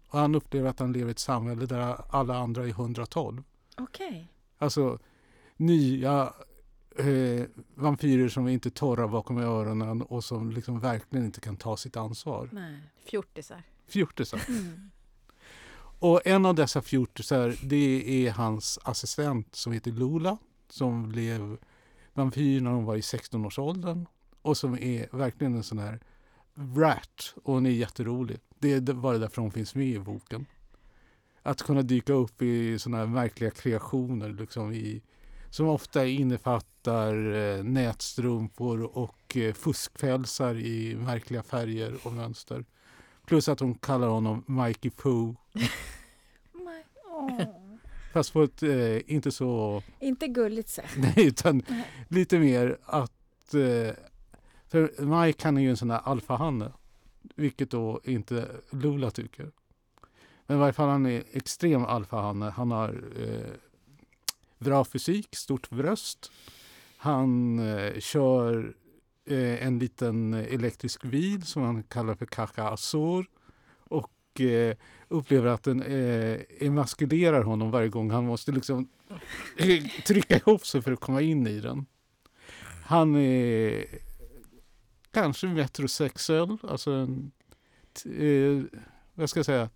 Och 0.09 0.19
han 0.19 0.35
upplever 0.35 0.69
att 0.71 0.79
han 0.79 0.93
lever 0.93 1.09
i 1.09 1.11
ett 1.11 1.19
samhälle 1.19 1.67
där 1.67 1.97
alla 2.11 2.37
andra 2.39 2.63
är 2.65 2.69
112. 2.69 3.43
Okej. 3.77 4.33
Alltså 4.59 4.99
nya 5.57 6.33
eh, 6.99 7.45
vampyrer 7.75 8.29
som 8.29 8.47
är 8.47 8.51
inte 8.53 8.71
torra 8.71 9.09
bakom 9.09 9.39
öronen 9.39 10.03
och 10.03 10.25
som 10.25 10.51
liksom 10.51 10.81
verkligen 10.81 11.25
inte 11.27 11.41
kan 11.41 11.57
ta 11.57 11.77
sitt 11.77 11.97
ansvar. 11.97 12.49
Nej. 12.53 12.79
Fjortisar. 13.11 13.63
Fjortisar. 13.89 14.41
Mm. 14.49 14.91
Och 15.99 16.27
en 16.27 16.47
av 16.47 16.55
dessa 16.55 16.83
fjortisar 16.83 17.57
det 17.63 18.27
är 18.27 18.31
hans 18.31 18.79
assistent 18.83 19.55
som 19.55 19.73
heter 19.73 19.91
Lola 19.91 20.39
som 20.69 21.09
blev 21.09 21.59
vampyr 22.15 22.61
när 22.61 22.71
hon 22.71 22.85
var 22.85 22.97
i 22.97 23.01
16-årsåldern 23.01 24.07
och 24.43 24.57
som 24.57 24.79
är 24.79 25.17
verkligen 25.17 25.55
en 25.55 25.63
sån 25.63 25.79
här 25.79 26.01
rat 26.77 27.35
och 27.45 27.55
hon 27.55 27.67
är 27.67 27.71
jätterolig. 27.71 28.39
Det 28.59 28.73
är 28.73 28.81
bara 28.81 29.19
därför 29.19 29.43
hon 29.43 29.51
finns 29.51 29.75
med 29.75 29.87
i 29.87 29.99
boken. 29.99 30.47
Att 31.43 31.63
kunna 31.63 31.83
dyka 31.83 32.13
upp 32.13 32.43
i 32.43 32.79
såna 32.79 32.97
här 32.97 33.07
märkliga 33.07 33.51
kreationer 33.51 34.29
liksom 34.29 34.73
i, 34.73 35.03
som 35.51 35.69
ofta 35.69 36.07
innefattar 36.07 37.35
eh, 37.35 37.65
nätstrumpor 37.65 38.83
och 38.83 39.37
eh, 39.37 39.55
fuskpälsar 39.55 40.55
i 40.55 40.97
märkliga 40.97 41.43
färger 41.43 41.97
och 42.03 42.13
mönster. 42.13 42.65
Plus 43.27 43.49
att 43.49 43.61
hon 43.61 43.75
kallar 43.75 44.09
honom 44.09 44.45
Mikey 44.47 44.91
Pooh 44.91 45.35
Nej. 46.53 46.85
Åh. 47.05 47.41
Fast 48.13 48.33
på 48.33 48.43
ett 48.43 48.63
eh, 48.63 49.11
inte 49.15 49.33
så, 49.33 49.83
Inte 50.01 50.29
gulligt 50.29 50.69
sätt. 50.69 50.91
nej 50.97 51.27
utan 51.27 51.63
Nej. 51.69 51.91
lite 52.09 52.39
mer 52.39 52.79
att, 52.85 53.55
eh, 53.55 53.95
för 54.69 55.05
Mike 55.25 55.45
han 55.45 55.57
är 55.57 55.61
ju 55.61 55.71
en 55.71 55.77
sån 55.77 55.91
här 55.91 56.01
alfahanne, 56.05 56.73
vilket 57.35 57.71
då 57.71 58.01
inte 58.05 58.49
Lula 58.71 59.11
tycker. 59.11 59.51
Men 60.47 60.57
i 60.57 60.61
varje 60.61 60.73
fall 60.73 60.89
han 60.89 61.07
är 61.07 61.23
extrem 61.33 61.85
alfahanne. 61.85 62.51
Han 62.51 62.71
har 62.71 62.89
eh, 63.21 63.53
bra 64.59 64.85
fysik, 64.85 65.37
stort 65.37 65.71
bröst. 65.71 66.33
Han 66.97 67.59
eh, 67.59 68.01
kör 68.01 68.75
eh, 69.25 69.67
en 69.67 69.79
liten 69.79 70.35
elektrisk 70.35 71.03
bil 71.03 71.43
som 71.43 71.63
han 71.63 71.83
kallar 71.83 72.15
för 72.15 72.27
Kaka 72.27 72.65
Azor 72.65 73.27
och 74.37 74.41
eh, 74.41 74.77
upplever 75.09 75.49
att 75.49 75.63
den 75.63 75.83
eh, 75.83 76.41
emaskulerar 76.61 77.43
honom 77.43 77.71
varje 77.71 77.89
gång 77.89 78.11
han 78.11 78.27
måste 78.27 78.53
liksom 78.53 78.89
trycka 80.07 80.37
ihop 80.37 80.67
sig 80.67 80.83
för 80.83 80.93
att 80.93 81.01
komma 81.01 81.21
in 81.21 81.47
i 81.47 81.61
den. 81.61 81.87
Han 82.85 83.17
är 83.17 83.85
kanske 85.13 85.47
metrosexuell, 85.47 86.59
alltså 86.63 86.91
en, 86.91 87.31
eh, 88.05 88.81
vad 89.15 89.31
ska 89.31 89.39
jag 89.39 89.47
säga, 89.47 89.71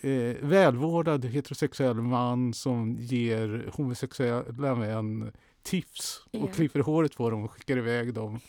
eh, 0.00 0.36
välvårdad 0.40 1.24
heterosexuell 1.24 1.94
man 1.94 2.54
som 2.54 2.96
ger 3.00 3.70
homosexuella 3.72 4.74
män 4.74 5.32
tips 5.62 6.22
och 6.30 6.34
yeah. 6.34 6.52
klipper 6.52 6.80
håret 6.80 7.16
på 7.16 7.30
dem 7.30 7.44
och 7.44 7.52
skickar 7.52 7.76
iväg 7.78 8.14
dem 8.14 8.40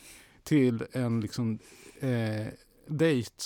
till 0.42 0.84
en 0.92 1.20
liksom, 1.20 1.58
eh, 2.00 2.46
dejt 2.86 3.44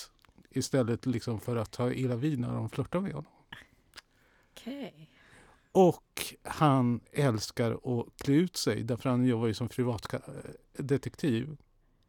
istället 0.56 1.06
liksom 1.06 1.40
för 1.40 1.56
att 1.56 1.70
ta 1.70 1.92
illa 1.92 2.16
vid 2.16 2.38
när 2.38 2.54
de 2.54 2.70
flörtar 2.70 3.00
med 3.00 3.12
honom. 3.12 3.32
Okay. 4.52 5.06
Och 5.72 6.34
han 6.42 7.00
älskar 7.12 7.72
att 7.72 8.06
klä 8.16 8.34
ut 8.34 8.56
sig 8.56 8.82
därför 8.82 9.10
han 9.10 9.24
jobbar 9.24 9.46
ju 9.46 9.54
som 9.54 9.68
privatdetektiv. 9.68 11.56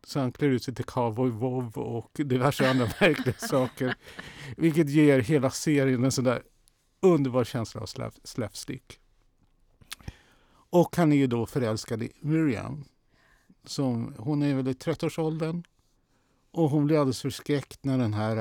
Så 0.04 0.20
han 0.20 0.32
klär 0.32 0.48
ut 0.48 0.64
sig 0.64 0.76
till 0.76 0.86
cowboy 0.86 1.32
Bob 1.32 1.78
och 1.78 2.12
diverse 2.14 2.70
andra 2.70 2.86
märkliga 3.02 3.36
saker. 3.38 3.96
Vilket 4.58 4.90
ger 4.90 5.20
hela 5.20 5.50
serien 5.50 6.04
en 6.04 6.12
sån 6.12 6.24
där 6.24 6.44
underbar 7.00 7.44
känsla 7.44 7.82
av 7.82 8.14
slapstick. 8.24 9.00
Och 10.70 10.96
han 10.96 11.12
är 11.12 11.18
ju 11.18 11.28
då 11.28 11.46
förälskad 11.46 12.04
i 12.04 12.12
Miriam. 12.20 12.86
Som, 13.64 14.16
hon 14.18 14.44
är 14.44 14.56
väl 14.56 14.68
i 14.68 14.74
30-årsåldern. 14.74 15.64
Och 16.56 16.70
hon 16.70 16.86
blir 16.86 16.98
alldeles 16.98 17.22
förskräckt 17.22 17.84
när 17.84 17.98
den 17.98 18.13
här 18.13 18.38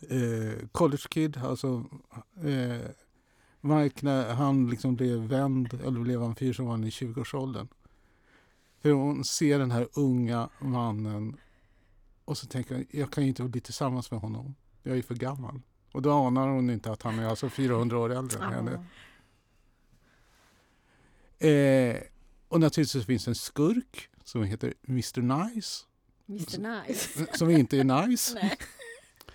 eh, 0.00 0.66
college 0.72 1.02
kid, 1.08 1.36
alltså 1.36 1.84
eh, 2.44 2.90
Mike, 3.60 4.04
när 4.04 4.34
han 4.34 4.70
liksom 4.70 4.96
blev 4.96 5.18
vänd, 5.18 5.74
eller 5.74 6.00
blev 6.00 6.20
vampyr 6.20 6.52
som 6.52 6.64
var 6.64 6.72
han 6.72 6.84
i 6.84 6.90
20-årsåldern. 6.90 7.68
För 8.80 8.90
hon 8.90 9.24
ser 9.24 9.58
den 9.58 9.70
här 9.70 9.88
unga 9.92 10.48
mannen 10.58 11.36
och 12.24 12.38
så 12.38 12.46
tänker 12.46 12.74
hon, 12.74 12.86
jag 12.90 13.12
kan 13.12 13.22
ju 13.22 13.28
inte 13.28 13.42
bli 13.42 13.60
tillsammans 13.60 14.10
med 14.10 14.20
honom. 14.20 14.54
Jag 14.82 14.92
är 14.92 14.96
ju 14.96 15.02
för 15.02 15.14
gammal. 15.14 15.60
Och 15.92 16.02
då 16.02 16.12
anar 16.12 16.48
hon 16.48 16.70
inte 16.70 16.92
att 16.92 17.02
han 17.02 17.18
är 17.18 17.26
alltså 17.26 17.48
400 17.48 17.98
år 17.98 18.12
äldre 18.12 18.44
än 18.44 18.52
henne. 18.52 18.86
Eh, 21.38 22.02
och 22.48 22.60
naturligtvis 22.60 23.06
finns 23.06 23.28
en 23.28 23.34
skurk 23.34 24.08
som 24.24 24.42
heter 24.44 24.74
Mr 24.88 25.20
Nice. 25.20 25.84
Mr 26.28 26.86
Nice? 26.86 27.26
Som 27.38 27.50
inte 27.50 27.78
är 27.78 28.06
nice. 28.06 28.56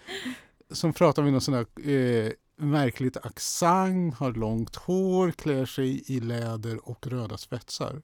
som 0.71 0.93
pratar 0.93 1.23
med 1.23 1.31
någon 1.31 1.41
sån 1.41 1.53
här 1.53 1.89
eh, 1.89 2.31
märkligt 2.55 3.17
accent, 3.17 4.15
har 4.15 4.33
långt 4.33 4.75
hår, 4.75 5.31
klär 5.31 5.65
sig 5.65 6.03
i 6.07 6.19
läder 6.19 6.89
och 6.89 7.07
röda 7.07 7.37
spetsar. 7.37 8.01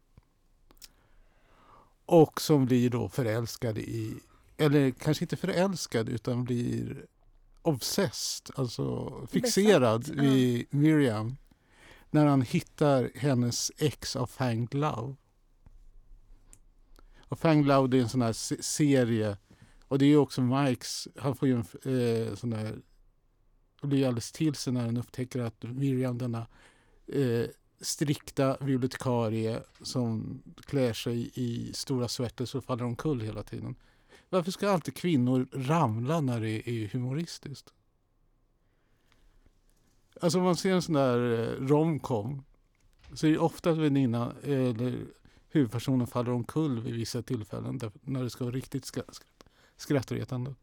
Och 2.05 2.41
som 2.41 2.65
blir 2.65 2.89
då 2.89 3.09
förälskad 3.09 3.77
i, 3.77 4.13
eller 4.57 4.91
kanske 4.91 5.23
inte 5.23 5.37
förälskad 5.37 6.09
utan 6.09 6.43
blir 6.43 7.05
obsessed, 7.61 8.55
alltså 8.55 9.13
fixerad 9.31 10.01
Besatt, 10.01 10.15
vid. 10.15 10.67
Miriam 10.69 11.37
när 12.11 12.25
han 12.25 12.41
hittar 12.41 13.11
hennes 13.15 13.71
ex 13.77 14.15
av 14.15 14.27
Fanged 14.27 14.73
Love. 14.73 15.15
Och 17.27 17.39
Fanged 17.39 17.65
Love 17.65 17.97
är 17.97 18.01
en 18.01 18.09
sån 18.09 18.21
här 18.21 18.61
serie 18.61 19.37
och 19.87 19.99
det 19.99 20.05
är 20.05 20.17
också 20.17 20.41
Mikes, 20.41 21.07
han 21.15 21.35
får 21.35 21.47
ju 21.47 21.53
en 21.53 22.27
eh, 22.29 22.35
sån 22.35 22.49
där 22.49 22.75
och 23.81 23.87
blir 23.87 24.07
alldeles 24.07 24.31
till 24.31 24.55
sig 24.55 24.73
när 24.73 24.85
han 24.85 24.97
upptäcker 24.97 25.39
att 25.39 25.63
Miriam, 25.63 26.17
denna 26.17 26.47
eh, 27.07 27.45
strikta 27.81 28.57
bibliotekarie 28.59 29.63
som 29.81 30.41
klär 30.65 30.93
sig 30.93 31.31
i 31.33 31.73
stora 31.73 32.07
svetter 32.07 32.45
så 32.45 32.61
faller 32.61 32.83
omkull 32.83 33.21
hela 33.21 33.43
tiden. 33.43 33.75
Varför 34.29 34.51
ska 34.51 34.69
alltid 34.69 34.95
kvinnor 34.95 35.47
ramla 35.51 36.21
när 36.21 36.41
det 36.41 36.69
är 36.69 36.87
humoristiskt? 36.87 37.73
Alltså 40.21 40.37
om 40.37 40.43
man 40.43 40.55
ser 40.55 40.73
en 40.73 40.81
sån 40.81 40.95
där 40.95 41.33
eh, 41.33 41.67
romcom 41.67 42.43
så 43.13 43.27
är 43.27 43.31
det 43.31 43.37
ofta 43.37 43.71
att 43.71 43.77
väninnan 43.77 44.33
eller 44.43 45.05
huvudpersonen 45.57 46.07
faller 46.07 46.31
omkull 46.31 46.79
vid 46.79 46.95
vissa 46.95 47.21
tillfällen 47.21 47.77
där, 47.77 47.91
när 48.01 48.23
det 48.23 48.29
ska 48.29 48.43
vara 48.43 48.55
riktigt 48.55 48.85
skratt, 48.85 49.25
skrattretande. 49.77 50.55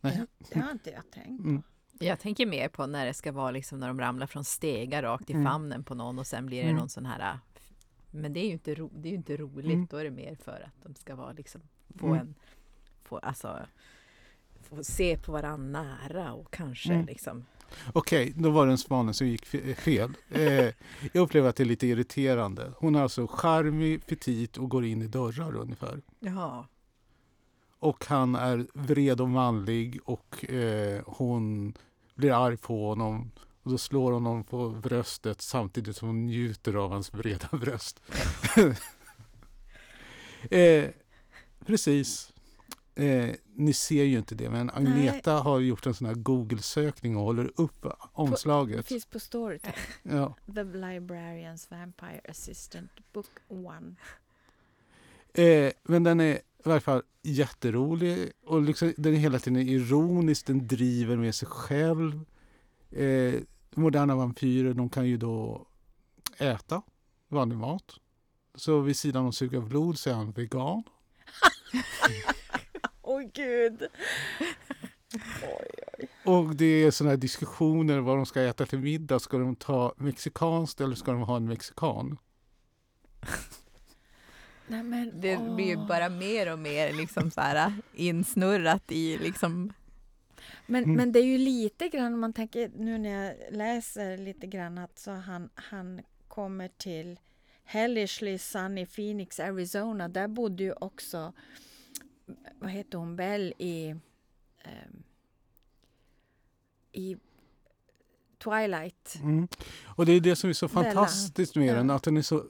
Nej. 0.00 0.26
Det 0.52 0.60
har 0.60 0.72
inte 0.72 0.90
jag 0.90 1.10
tänkt 1.10 1.42
på. 1.42 1.48
Mm. 1.48 1.62
Jag 1.98 2.20
tänker 2.20 2.46
mer 2.46 2.68
på 2.68 2.86
när 2.86 3.06
det 3.06 3.14
ska 3.14 3.32
vara 3.32 3.50
liksom 3.50 3.80
när 3.80 3.88
de 3.88 4.00
ramlar 4.00 4.26
från 4.26 4.44
stegar 4.44 5.02
rakt 5.02 5.30
i 5.30 5.32
mm. 5.32 5.44
famnen 5.44 5.84
på 5.84 5.94
någon 5.94 6.18
och 6.18 6.26
sen 6.26 6.46
blir 6.46 6.58
det 6.58 6.68
mm. 6.68 6.76
någon 6.76 6.88
sån 6.88 7.06
här 7.06 7.38
men 8.14 8.32
det 8.32 8.40
är 8.40 8.46
ju 8.46 8.52
inte, 8.52 8.74
ro, 8.74 8.90
det 8.94 9.08
är 9.08 9.12
inte 9.12 9.36
roligt, 9.36 9.74
mm. 9.74 9.86
då 9.90 9.96
är 9.96 10.04
det 10.04 10.10
mer 10.10 10.34
för 10.34 10.66
att 10.66 10.82
de 10.82 10.94
ska 10.94 11.14
vara 11.14 11.32
liksom 11.32 11.60
få 11.98 12.06
mm. 12.06 12.18
en 12.18 12.34
få, 13.02 13.18
alltså, 13.18 13.66
få 14.60 14.84
se 14.84 15.18
på 15.18 15.32
varandra 15.32 15.82
nära 15.82 16.32
och 16.32 16.52
kanske 16.52 16.92
mm. 16.92 17.06
liksom 17.06 17.44
Okej, 17.92 18.30
okay, 18.30 18.42
då 18.42 18.50
var 18.50 18.66
det 18.66 18.72
en 18.72 18.78
spaning 18.78 19.14
som 19.14 19.26
gick 19.26 19.46
fel. 19.76 20.12
Eh, 20.30 20.68
jag 21.12 21.22
upplever 21.22 21.48
att 21.48 21.56
det 21.56 21.62
är 21.62 21.66
lite 21.66 21.86
irriterande. 21.86 22.72
Hon 22.76 22.94
är 22.94 23.02
alltså 23.02 23.26
charmig, 23.26 24.06
petit 24.06 24.56
och 24.56 24.68
går 24.68 24.84
in 24.84 25.02
i 25.02 25.06
dörrar 25.06 25.56
ungefär. 25.56 26.02
Jaha. 26.20 26.66
Och 27.78 28.04
han 28.06 28.34
är 28.34 28.66
vred 28.74 29.20
och 29.20 29.28
manlig 29.28 30.00
och 30.04 30.50
eh, 30.50 31.02
hon 31.06 31.74
blir 32.14 32.44
arg 32.46 32.56
på 32.56 32.88
honom. 32.88 33.30
Och 33.62 33.70
då 33.70 33.78
slår 33.78 34.12
hon 34.12 34.26
honom 34.26 34.44
på 34.44 34.68
bröstet 34.68 35.42
samtidigt 35.42 35.96
som 35.96 36.08
hon 36.08 36.26
njuter 36.26 36.74
av 36.74 36.90
hans 36.90 37.12
breda 37.12 37.48
bröst. 37.52 38.00
eh, 40.50 40.84
precis. 41.66 42.33
Eh, 42.96 43.34
ni 43.54 43.72
ser 43.72 44.04
ju 44.04 44.18
inte 44.18 44.34
det, 44.34 44.50
men 44.50 44.70
Agneta 44.70 45.34
Nej. 45.34 45.42
har 45.42 45.60
gjort 45.60 45.86
en 45.86 45.94
sån 45.94 46.06
här 46.06 46.14
Google-sökning 46.14 47.16
och 47.16 47.22
håller 47.22 47.50
upp 47.56 47.86
omslaget. 48.12 48.76
det 48.76 48.82
finns 48.82 49.06
på 49.06 49.20
Storytel. 49.20 49.72
ja. 50.02 50.36
The 50.54 50.64
Librarians 50.64 51.70
Vampire 51.70 52.20
Assistant 52.28 52.90
Book 53.12 53.30
One. 53.48 53.94
Eh, 55.34 55.72
men 55.82 56.02
den 56.04 56.20
är 56.20 56.34
i 56.34 56.40
varje 56.64 56.80
fall 56.80 57.02
jätterolig 57.22 58.32
och 58.46 58.62
liksom, 58.62 58.94
den 58.96 59.14
är 59.14 59.18
hela 59.18 59.38
tiden 59.38 59.62
ironisk, 59.68 60.46
den 60.46 60.66
driver 60.66 61.16
med 61.16 61.34
sig 61.34 61.48
själv. 61.48 62.24
Eh, 62.90 63.34
moderna 63.74 64.16
vampyrer 64.16 64.74
de 64.74 64.88
kan 64.88 65.06
ju 65.06 65.16
då 65.16 65.66
äta 66.38 66.82
vanlig 67.28 67.56
mat. 67.56 67.94
Så 68.54 68.80
vid 68.80 68.96
sidan 68.96 69.22
av 69.22 69.28
att 69.28 69.34
suga 69.34 69.60
blod 69.60 69.98
så 69.98 70.10
är 70.10 70.14
han 70.14 70.32
vegan. 70.32 70.82
Gud! 73.32 73.86
Oj, 75.42 75.68
oj. 75.98 76.08
Och 76.24 76.56
det 76.56 76.64
är 76.84 76.90
sådana 76.90 77.10
här 77.10 77.16
diskussioner 77.16 77.98
vad 77.98 78.16
de 78.16 78.26
ska 78.26 78.42
äta 78.42 78.66
till 78.66 78.78
middag. 78.78 79.18
Ska 79.18 79.38
de 79.38 79.56
ta 79.56 79.94
mexikanskt 79.96 80.80
eller 80.80 80.96
ska 80.96 81.12
de 81.12 81.20
ha 81.20 81.36
en 81.36 81.48
mexikan? 81.48 82.18
Nej, 84.66 84.82
men, 84.82 85.20
det 85.20 85.36
åh. 85.36 85.54
blir 85.54 85.66
ju 85.66 85.76
bara 85.76 86.08
mer 86.08 86.52
och 86.52 86.58
mer 86.58 86.92
liksom 86.92 87.30
så 87.30 87.40
här 87.40 87.72
insnurrat 87.94 88.92
i 88.92 89.18
liksom 89.18 89.72
men, 90.66 90.84
mm. 90.84 90.96
men 90.96 91.12
det 91.12 91.18
är 91.18 91.24
ju 91.24 91.38
lite 91.38 91.88
grann, 91.88 92.14
om 92.14 92.20
man 92.20 92.32
tänker 92.32 92.70
nu 92.76 92.98
när 92.98 93.24
jag 93.24 93.34
läser 93.50 94.18
lite 94.18 94.46
grann 94.46 94.78
att 94.78 94.98
så 94.98 95.10
han, 95.10 95.50
han 95.54 96.00
kommer 96.28 96.68
till 96.68 97.18
Hellishly 97.64 98.38
Sun 98.38 98.78
i 98.78 98.86
Phoenix, 98.86 99.40
Arizona. 99.40 100.08
Där 100.08 100.28
bodde 100.28 100.62
ju 100.62 100.72
också, 100.72 101.32
vad 102.58 102.70
heter 102.70 102.98
hon, 102.98 103.16
Bell 103.16 103.54
i, 103.58 103.90
um, 104.64 105.02
i 106.92 107.16
Twilight. 108.38 109.18
Mm. 109.22 109.48
Och 109.84 110.06
det 110.06 110.12
är 110.12 110.20
det 110.20 110.36
som 110.36 110.50
är 110.50 110.54
så 110.54 110.68
fantastiskt 110.68 111.56
med 111.56 111.76
den, 111.76 111.90
att 111.90 112.02
den 112.02 112.16
är 112.16 112.22
så 112.22 112.44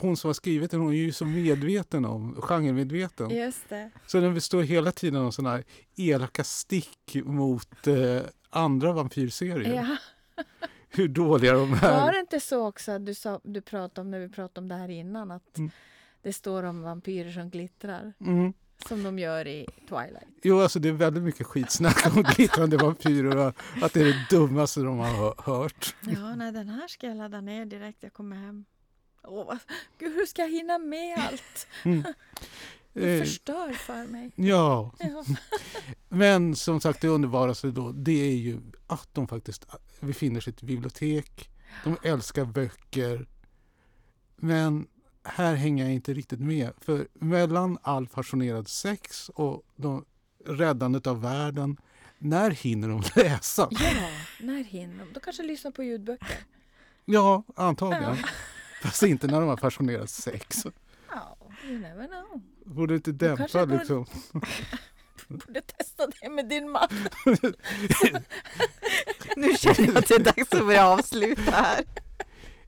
hon 0.00 0.16
som 0.16 0.28
har 0.28 0.34
skrivit 0.34 0.70
den 0.70 0.80
hon 0.80 0.92
är 0.92 0.96
ju 0.96 1.12
så 1.12 1.24
medveten 1.24 2.04
om, 2.04 2.40
genremedveten. 2.40 3.30
Just 3.30 3.68
det. 3.68 3.90
Så 4.06 4.20
den 4.20 4.34
består 4.34 4.62
hela 4.62 4.92
tiden 4.92 5.22
av 5.22 5.30
sådana 5.30 5.56
här 5.56 5.64
elaka 5.96 6.44
stick 6.44 7.16
mot 7.24 7.86
eh, 7.86 8.22
andra 8.50 8.92
vampyrserier. 8.92 9.74
Ja. 9.74 9.96
Hur 10.88 11.08
dåliga 11.08 11.52
de 11.52 11.72
är. 11.72 12.00
Var 12.00 12.12
det 12.12 12.18
inte 12.18 12.40
så 12.40 12.66
också, 12.66 12.98
du, 12.98 13.14
sa, 13.14 13.40
du 13.44 13.60
pratade 13.60 14.00
om 14.00 14.10
när 14.10 14.18
vi 14.18 14.28
pratade 14.28 14.60
om 14.64 14.68
det 14.68 14.74
här 14.74 14.88
innan, 14.88 15.30
att 15.30 15.58
mm. 15.58 15.70
det 16.22 16.32
står 16.32 16.62
om 16.62 16.82
vampyrer 16.82 17.32
som 17.32 17.50
glittrar? 17.50 18.12
Mm. 18.20 18.52
Som 18.88 19.02
de 19.02 19.18
gör 19.18 19.46
i 19.46 19.66
Twilight. 19.88 20.28
Jo, 20.42 20.60
alltså 20.60 20.78
det 20.78 20.88
är 20.88 20.92
väldigt 20.92 21.22
mycket 21.22 21.46
skitsnack 21.46 22.16
om 22.16 22.22
glittrande 22.22 22.76
vampyrer 22.76 23.36
och 23.36 23.54
att 23.82 23.92
det 23.92 24.00
är 24.00 24.04
det 24.04 24.26
dummaste 24.30 24.80
de 24.80 24.98
har 24.98 25.34
hört. 25.42 25.94
Ja, 26.00 26.34
nej, 26.34 26.52
den 26.52 26.68
här 26.68 26.88
ska 26.88 27.06
jag 27.06 27.16
ladda 27.16 27.40
ner 27.40 27.64
direkt 27.66 28.02
jag 28.02 28.12
kommer 28.12 28.36
hem. 28.36 28.64
Åh, 29.22 29.54
Gud, 29.98 30.12
hur 30.14 30.26
ska 30.26 30.42
jag 30.42 30.50
hinna 30.50 30.78
med 30.78 31.18
allt? 31.18 31.66
Mm. 31.84 32.02
Det 32.92 33.14
Eh, 33.18 33.20
förstör 33.24 33.72
för 33.72 34.06
mig. 34.06 34.32
ja, 34.36 34.94
Ja. 34.98 35.24
men 36.08 36.56
som 36.56 36.80
sagt 36.80 37.00
det 37.00 37.08
underbaraste 37.08 37.70
då 37.70 37.92
det 37.92 38.30
är 38.30 38.36
ju 38.36 38.58
att 38.86 39.08
de 39.14 39.28
faktiskt 39.28 39.66
befinner 40.00 40.40
sig 40.40 40.50
i 40.52 40.54
ett 40.54 40.62
bibliotek. 40.62 41.50
De 41.84 41.96
älskar 42.02 42.44
böcker. 42.44 43.26
Men 44.36 44.86
här 45.24 45.54
hänger 45.54 45.84
jag 45.84 45.94
inte 45.94 46.14
riktigt 46.14 46.40
med. 46.40 46.70
För 46.80 47.08
mellan 47.12 47.78
all 47.82 48.06
passionerad 48.06 48.68
sex 48.68 49.28
och 49.28 49.62
de, 49.76 50.04
räddandet 50.46 51.06
av 51.06 51.20
världen, 51.22 51.76
när 52.18 52.50
hinner 52.50 52.88
de 52.88 53.02
läsa? 53.16 53.68
ja, 53.70 54.08
när 54.40 54.64
hinner 54.64 55.04
de? 55.04 55.12
De 55.12 55.20
kanske 55.20 55.42
lyssnar 55.42 55.70
på 55.70 55.82
ljudböcker. 55.82 56.36
Ja, 57.04 57.42
antagligen. 57.56 58.16
Ja. 58.22 58.28
Fast 58.82 59.02
inte 59.02 59.26
när 59.26 59.40
de 59.40 59.48
har 59.48 59.56
passionerat 59.56 60.10
sex. 60.10 60.66
Ja, 61.10 61.36
you 61.64 61.78
never 61.78 62.06
know. 62.06 62.42
Borde 62.64 62.94
inte 62.94 63.12
dämpa 63.12 63.46
borde- 63.52 63.76
liksom. 63.78 64.06
Borde 65.28 65.60
testa 65.60 66.06
det 66.20 66.28
med 66.30 66.48
din 66.48 66.70
man. 66.70 66.88
Nu 69.36 69.54
känner 69.56 69.86
jag 69.86 69.96
att 69.96 70.08
det 70.08 70.14
är 70.14 70.18
dags 70.24 70.52
att 70.52 70.66
börja 70.66 70.86
avsluta 70.86 71.50
här. 71.50 71.84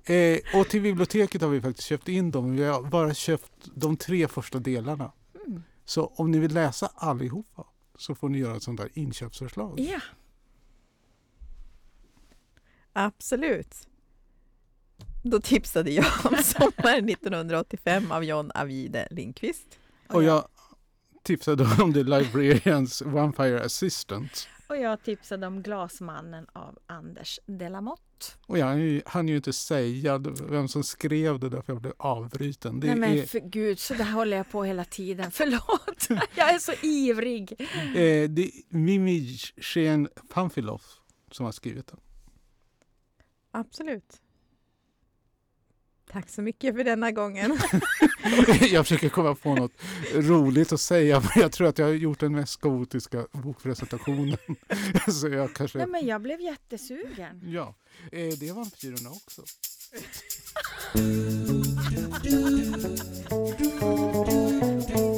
Eh, 0.06 0.38
och 0.60 0.68
till 0.68 0.82
biblioteket 0.82 1.42
har 1.42 1.48
vi 1.48 1.60
faktiskt 1.60 1.88
köpt 1.88 2.08
in 2.08 2.30
dem. 2.30 2.56
Vi 2.56 2.64
har 2.64 2.82
bara 2.82 3.14
köpt 3.14 3.68
de 3.74 3.96
tre 3.96 4.28
första 4.28 4.58
delarna. 4.58 5.12
Mm. 5.46 5.62
Så 5.84 6.06
om 6.06 6.30
ni 6.30 6.38
vill 6.38 6.54
läsa 6.54 6.90
allihopa 6.94 7.66
så 7.98 8.14
får 8.14 8.28
ni 8.28 8.38
göra 8.38 8.56
ett 8.56 8.62
sånt 8.62 8.80
där 8.80 8.88
inköpsförslag. 8.94 9.80
Ja, 9.80 10.00
Absolut. 12.98 13.88
Då 15.22 15.40
tipsade 15.40 15.90
jag 15.90 16.06
om 16.24 16.36
Sommaren 16.42 17.08
1985 17.08 18.12
av 18.12 18.24
John 18.24 18.50
Avide 18.54 19.08
Lindqvist. 19.10 19.78
Och 20.08 20.24
jag 20.24 20.48
tipsade 21.22 21.82
om 21.82 21.92
The 21.92 22.02
Librarians 22.02 23.02
Vampire 23.02 23.64
Assistant. 23.64 24.48
Och 24.68 24.76
jag 24.76 25.02
tipsade 25.02 25.46
om 25.46 25.62
Glasmannen 25.62 26.46
av 26.52 26.78
Anders 26.86 27.40
Delamotte. 27.46 28.02
Och 28.46 28.58
jag 28.58 29.02
hann 29.06 29.28
ju 29.28 29.36
inte 29.36 29.52
säga 29.52 30.18
vem 30.48 30.68
som 30.68 30.84
skrev 30.84 31.38
det 31.40 31.48
därför 31.48 31.72
jag 31.72 31.82
blev 31.82 31.92
avbruten. 31.96 32.80
Det 32.80 32.86
Nej 32.86 32.96
men 32.96 33.18
är, 33.18 33.26
för 33.26 33.40
gud, 33.40 33.78
så 33.78 33.94
där 33.94 34.12
håller 34.12 34.36
jag 34.36 34.50
på 34.50 34.64
hela 34.64 34.84
tiden. 34.84 35.30
Förlåt, 35.30 36.08
jag 36.34 36.54
är 36.54 36.58
så 36.58 36.72
ivrig. 36.82 37.52
eh, 37.60 38.30
det 38.30 38.42
är 38.42 38.50
Mimi 38.76 39.36
Chen 39.60 40.08
Pamfilov 40.28 40.82
som 41.30 41.44
har 41.44 41.52
skrivit 41.52 41.86
den. 41.86 42.00
Absolut. 43.50 44.20
Tack 46.12 46.28
så 46.28 46.42
mycket 46.42 46.76
för 46.76 46.84
denna 46.84 47.10
gången. 47.10 47.58
jag 48.70 48.86
försöker 48.86 49.08
komma 49.08 49.34
på 49.34 49.54
något 49.54 49.72
roligt 50.14 50.72
att 50.72 50.80
säga, 50.80 51.20
men 51.20 51.42
jag 51.42 51.52
tror 51.52 51.68
att 51.68 51.78
jag 51.78 51.86
har 51.86 51.92
gjort 51.92 52.20
den 52.20 52.32
mest 52.32 52.60
kaotiska 52.60 53.26
bokpresentationen. 53.32 54.38
så 55.20 55.28
jag 55.28 55.54
kanske... 55.54 55.78
Nej, 55.78 55.86
men 55.86 56.06
jag 56.06 56.22
blev 56.22 56.40
jättesugen. 56.40 57.40
Ja, 57.44 57.74
eh, 58.12 58.28
det 58.40 58.52
var 58.52 58.54
vampyrerna 58.54 59.10
också. 59.10 59.42